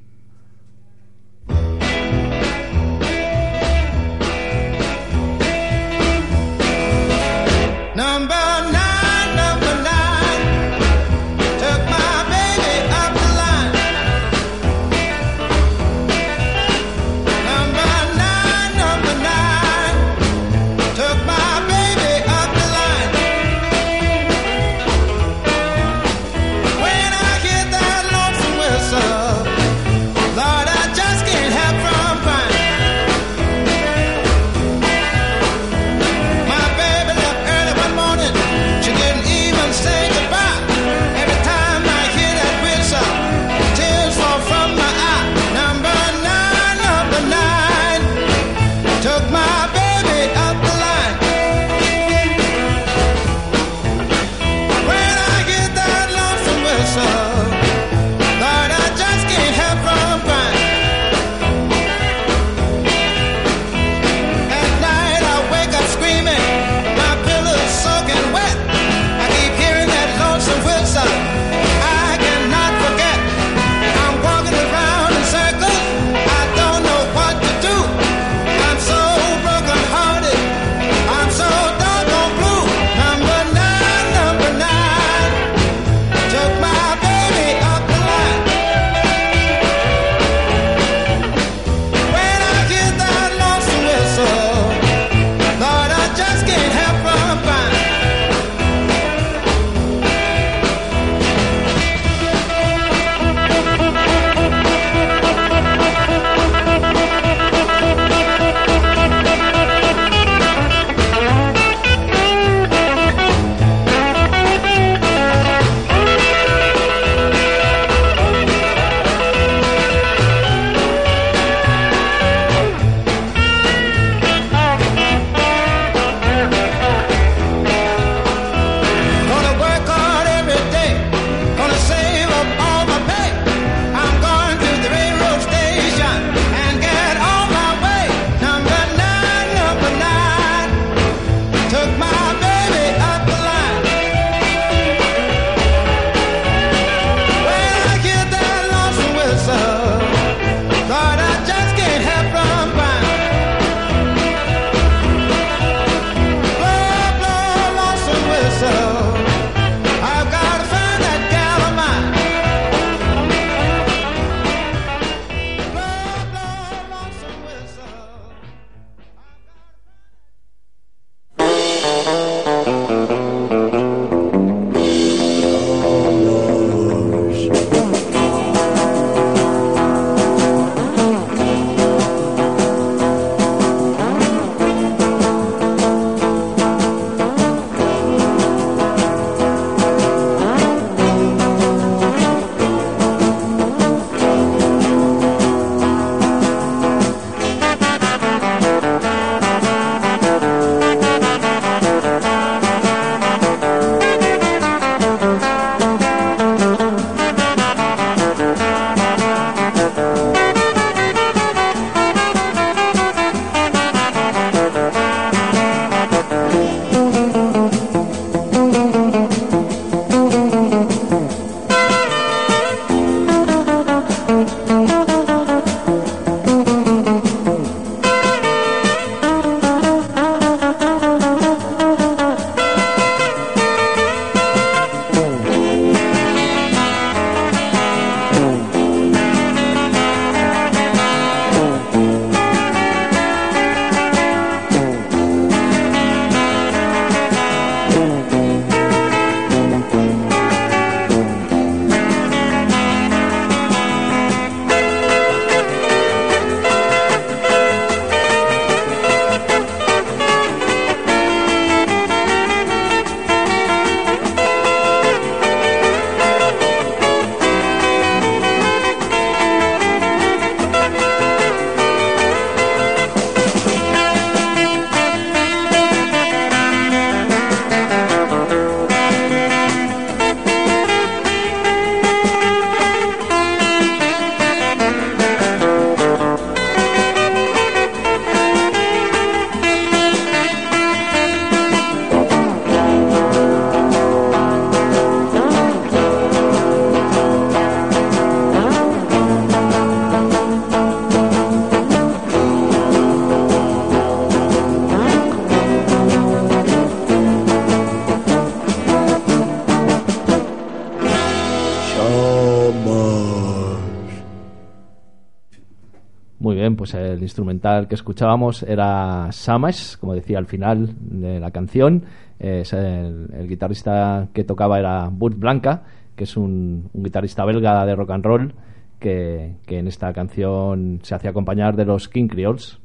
Instrumental 317.37 317.87
que 317.87 317.95
escuchábamos 317.95 318.63
era 318.63 319.31
Samash, 319.31 319.97
como 319.99 320.15
decía 320.15 320.39
al 320.39 320.47
final 320.47 320.95
de 320.99 321.39
la 321.39 321.51
canción. 321.51 322.05
Eh, 322.41 322.61
es 322.63 322.73
el, 322.73 323.29
el 323.35 323.47
guitarrista 323.47 324.29
que 324.33 324.43
tocaba 324.43 324.79
era 324.79 325.11
Burt 325.11 325.39
Blanca, 325.39 325.83
que 326.17 326.25
es 326.25 326.35
un, 326.39 326.89
un 326.95 327.03
guitarrista 327.05 327.45
belga 327.45 327.85
de 327.85 327.95
rock 327.95 328.11
and 328.13 328.25
roll 328.25 328.55
que, 328.99 329.57
que 329.67 329.79
en 329.79 329.87
esta 329.87 330.15
canción 330.15 331.01
se 331.03 331.15
hacía 331.15 331.29
acompañar 331.29 331.77
de 331.77 331.85
los 331.85 332.09
King 332.09 332.29
Creoles. 332.29 332.79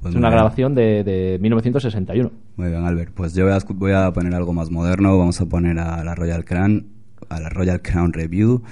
Pues 0.00 0.14
es 0.14 0.18
una 0.18 0.28
bien. 0.28 0.36
grabación 0.38 0.74
de, 0.74 1.04
de 1.04 1.38
1961. 1.40 2.32
Muy 2.56 2.68
bien, 2.70 2.84
Albert. 2.84 3.12
Pues 3.14 3.34
yo 3.34 3.44
voy 3.44 3.52
a, 3.52 3.58
escu- 3.58 3.76
voy 3.78 3.92
a 3.92 4.10
poner 4.12 4.34
algo 4.34 4.52
más 4.52 4.68
moderno. 4.68 5.16
Vamos 5.16 5.40
a 5.40 5.46
poner 5.46 5.78
a 5.78 6.02
la 6.02 6.16
Royal 6.16 6.44
Crown, 6.44 6.86
a 7.28 7.38
la 7.40 7.48
Royal 7.50 7.80
Crown 7.82 8.12
Review 8.12 8.62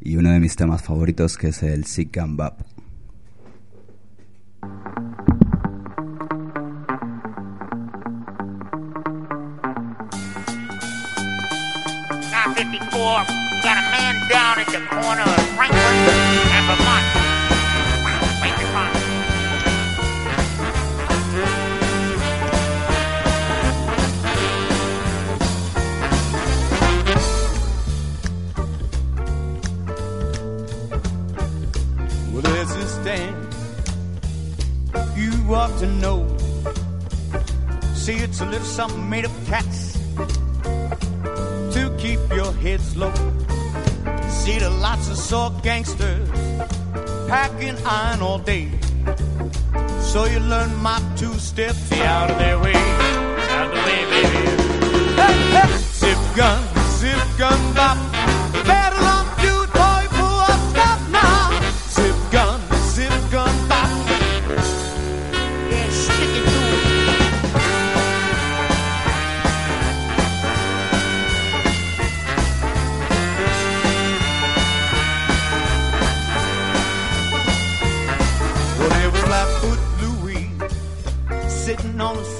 y 0.00 0.16
uno 0.16 0.30
de 0.32 0.40
mis 0.40 0.56
temas 0.56 0.82
favoritos 0.82 1.36
que 1.36 1.48
es 1.48 1.62
el 1.62 1.84
Sick 1.84 2.18
and 2.18 2.36
Bap. 2.36 2.58
54, 13.06 13.24
got 13.62 13.78
a 13.78 13.90
man 13.92 14.28
down 14.28 14.58
at 14.58 14.66
the 14.66 14.80
corner 14.88 15.22
of 15.22 15.48
Franklin 15.54 15.80
and 16.50 16.66
Vermont. 16.66 17.06
Well, 32.32 32.42
there's 32.42 32.74
this 32.74 32.92
stand 32.94 33.36
you 35.16 35.54
ought 35.54 35.78
to 35.78 35.86
know. 35.86 36.26
See, 37.94 38.14
it's 38.14 38.40
a 38.40 38.46
little 38.46 38.66
something 38.66 39.08
made 39.08 39.24
of 39.24 39.46
cats 39.46 39.85
heads 42.66 42.96
low. 42.96 43.14
See, 44.28 44.58
the 44.58 44.70
lots 44.70 45.08
of 45.08 45.16
sore 45.16 45.52
gangsters 45.62 46.28
packing 47.28 47.76
iron 47.86 48.20
all 48.20 48.38
day. 48.38 48.66
So 50.10 50.24
you 50.24 50.40
learn 50.40 50.74
my 50.88 50.98
two 51.16 51.34
steps. 51.34 51.78
Stay 51.86 52.04
out 52.04 52.28
of 52.30 52.38
their 52.38 52.58
way. 52.58 52.74
Out 53.54 53.66
of 53.66 53.72
the 53.76 53.82
way, 53.88 54.00
baby. 54.14 54.42
Hey, 55.20 55.36
hey. 55.54 55.70
Zip 56.00 56.20
gun, 56.34 56.60
zip 56.98 57.22
gun, 57.38 57.60
bop. 57.74 58.15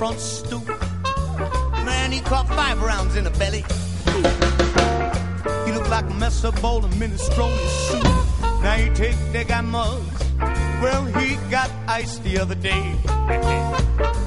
Front 0.06 0.20
stoop. 0.20 0.68
Man, 1.84 2.12
he 2.12 2.20
caught 2.20 2.46
five 2.48 2.80
rounds 2.80 3.16
in 3.16 3.24
the 3.24 3.30
belly. 3.30 3.64
He 5.66 5.72
looked 5.72 5.90
like 5.90 6.08
a 6.08 6.14
mess 6.14 6.44
up 6.44 6.60
bowl 6.62 6.84
of 6.84 6.92
minestrone 6.92 7.58
soup. 7.88 8.04
Now 8.62 8.76
you 8.76 8.94
take 8.94 9.16
that 9.32 9.48
guy 9.48 9.60
Muggs. 9.62 10.24
Well, 10.80 11.04
he 11.06 11.36
got 11.50 11.70
iced 11.88 12.22
the 12.22 12.38
other 12.38 12.54
day. 12.54 12.82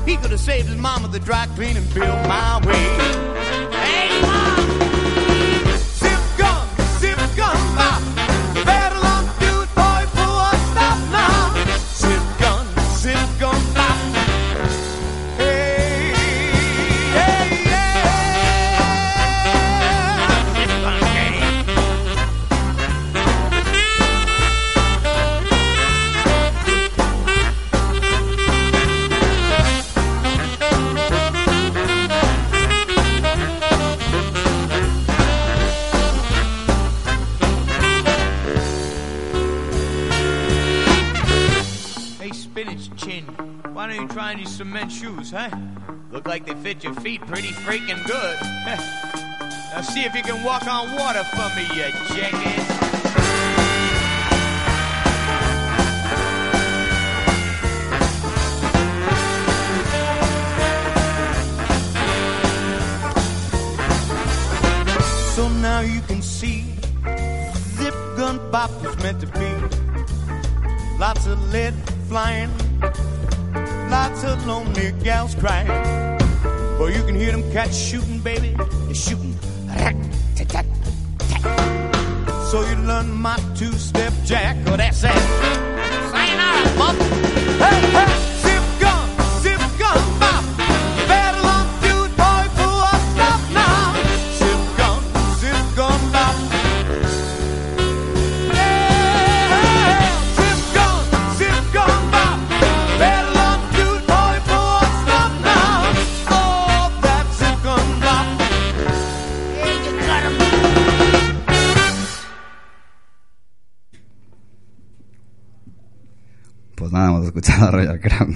he 0.05 0.17
could 0.17 0.31
have 0.31 0.39
saved 0.41 0.67
his 0.67 0.77
mama 0.77 1.07
the 1.07 1.19
dry 1.19 1.45
cleaning 1.55 1.87
bill 1.93 2.15
my 2.27 2.59
way. 2.65 2.85
Hey, 3.77 4.38
like 46.39 46.45
they 46.45 46.63
fit 46.63 46.83
your 46.83 46.93
feet 46.95 47.21
pretty 47.21 47.49
freaking 47.49 48.03
good. 48.05 48.37
now 49.73 49.81
see 49.81 50.03
if 50.03 50.15
you 50.15 50.23
can 50.23 50.43
walk 50.43 50.65
on 50.67 50.93
water 50.95 51.23
for 51.23 51.49
me, 51.55 51.63
you 51.75 51.91
jackass. 52.15 52.65
So 65.35 65.49
now 65.49 65.81
you 65.81 66.01
can 66.01 66.21
see 66.21 66.63
Zip 67.75 67.93
Gun 68.17 68.39
Bop 68.51 68.71
was 68.83 68.95
meant 69.03 69.19
to 69.21 69.27
be. 69.27 69.49
Lots 70.97 71.25
of 71.27 71.51
lead 71.53 71.73
flying, 72.07 72.51
lots 73.89 74.23
of 74.23 74.45
lonely 74.45 74.91
gals 75.03 75.35
crying. 75.35 76.08
Well, 76.79 76.89
you 76.89 77.03
can 77.03 77.13
hear 77.13 77.33
them 77.33 77.43
cats 77.51 77.77
shooting, 77.77 78.19
baby. 78.19 78.55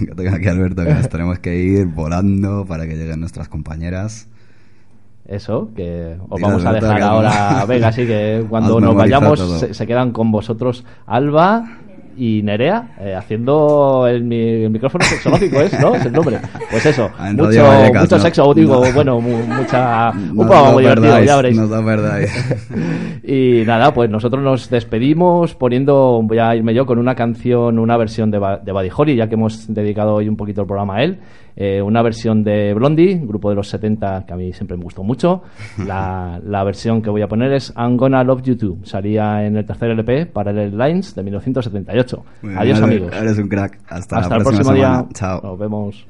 Que 0.06 0.16
tengo 0.16 0.36
aquí 0.36 0.48
Alberto, 0.48 0.84
que 0.84 0.94
nos 0.94 1.10
tenemos 1.10 1.40
que 1.40 1.56
ir 1.56 1.86
volando 1.88 2.66
para 2.66 2.88
que 2.88 2.96
lleguen 2.96 3.20
nuestras 3.20 3.50
compañeras. 3.50 4.30
Eso, 5.26 5.70
que 5.74 6.18
os 6.30 6.38
Dilo, 6.38 6.48
vamos 6.48 6.66
a 6.66 6.74
dejar 6.74 7.02
ahora. 7.02 7.66
Venga, 7.66 7.88
así 7.88 8.06
que 8.06 8.46
cuando 8.50 8.80
nos 8.80 8.96
vayamos 8.96 9.60
se, 9.60 9.74
se 9.74 9.88
quedan 9.88 10.12
con 10.12 10.32
vosotros 10.32 10.86
Alba 11.06 11.80
y 12.18 12.42
Nerea 12.44 12.90
eh, 13.00 13.16
haciendo 13.16 14.06
el, 14.08 14.32
el 14.32 14.70
micrófono 14.70 15.04
sexológico, 15.06 15.60
¿es? 15.62 15.80
¿No? 15.80 15.96
Es 15.96 16.06
el 16.06 16.12
nombre. 16.14 16.38
Pues 16.72 16.86
eso, 16.86 17.10
En 17.20 17.36
mucho, 17.36 17.64
Vallecas, 17.64 18.04
mucho 18.04 18.18
no. 18.18 18.22
sexo, 18.22 18.54
digo, 18.54 18.84
No. 18.86 18.92
bueno, 18.94 19.20
mu- 19.22 19.46
mucha, 19.46 20.12
un 20.12 20.36
programa 20.36 20.68
lo 20.68 20.74
muy 20.74 20.84
divertido, 20.84 21.12
perdáis, 21.14 21.28
ya 21.28 21.36
veréis. 21.38 21.58
Y 23.24 23.64
nada, 23.66 23.94
pues 23.94 24.10
nosotros 24.10 24.44
nos 24.44 24.70
despedimos 24.70 25.56
poniendo, 25.56 26.20
voy 26.24 26.40
a 26.40 26.56
irme 26.56 26.74
yo 26.74 26.86
con 26.86 26.98
una 27.00 27.16
canción, 27.16 27.80
una 27.80 27.96
versión 27.98 28.32
de, 28.32 28.38
Ba- 28.40 28.58
de 28.58 28.72
Buddy 28.72 28.90
Holly, 28.96 29.16
ya 29.16 29.28
que 29.28 29.36
hemos 29.36 29.74
dedicado 29.74 30.16
hoy 30.16 30.28
un 30.28 30.36
poquito 30.36 30.62
el 30.62 30.68
programa 30.68 30.98
a 30.98 31.04
él. 31.04 31.20
Eh, 31.56 31.82
una 31.82 32.02
versión 32.02 32.44
de 32.44 32.74
Blondie, 32.74 33.20
grupo 33.24 33.50
de 33.50 33.56
los 33.56 33.68
70 33.70 34.26
que 34.26 34.34
a 34.34 34.36
mí 34.36 34.52
siempre 34.54 34.76
me 34.78 34.84
gustó 34.84 35.04
mucho. 35.04 35.44
La, 35.86 36.40
la 36.44 36.64
versión 36.64 37.02
que 37.02 37.10
voy 37.10 37.22
a 37.22 37.28
poner 37.28 37.54
es 37.54 37.74
I'm 37.78 37.96
Gonna 37.98 38.24
Love 38.24 38.42
You 38.44 38.56
Too. 38.58 38.78
Salía 38.84 39.46
en 39.46 39.56
el 39.58 39.66
tercer 39.66 39.92
LP, 39.92 40.26
Parallel 40.28 40.78
Lines, 40.78 41.14
de 41.16 41.24
1978. 41.24 42.24
Muy 42.42 42.50
bien, 42.50 42.60
Adiós, 42.62 42.78
Albert, 42.82 42.92
amigos. 43.04 43.22
Eres 43.22 43.38
un 43.38 43.48
crack. 43.50 43.80
Hasta, 43.88 44.18
Hasta 44.18 44.30
la 44.30 44.36
el 44.38 44.44
próxima 44.44 44.72
próximo 44.72 44.74
día. 44.76 44.88
semana. 44.88 45.10
Chao. 45.14 45.42
Nos 45.44 45.60
vemos. 45.60 46.08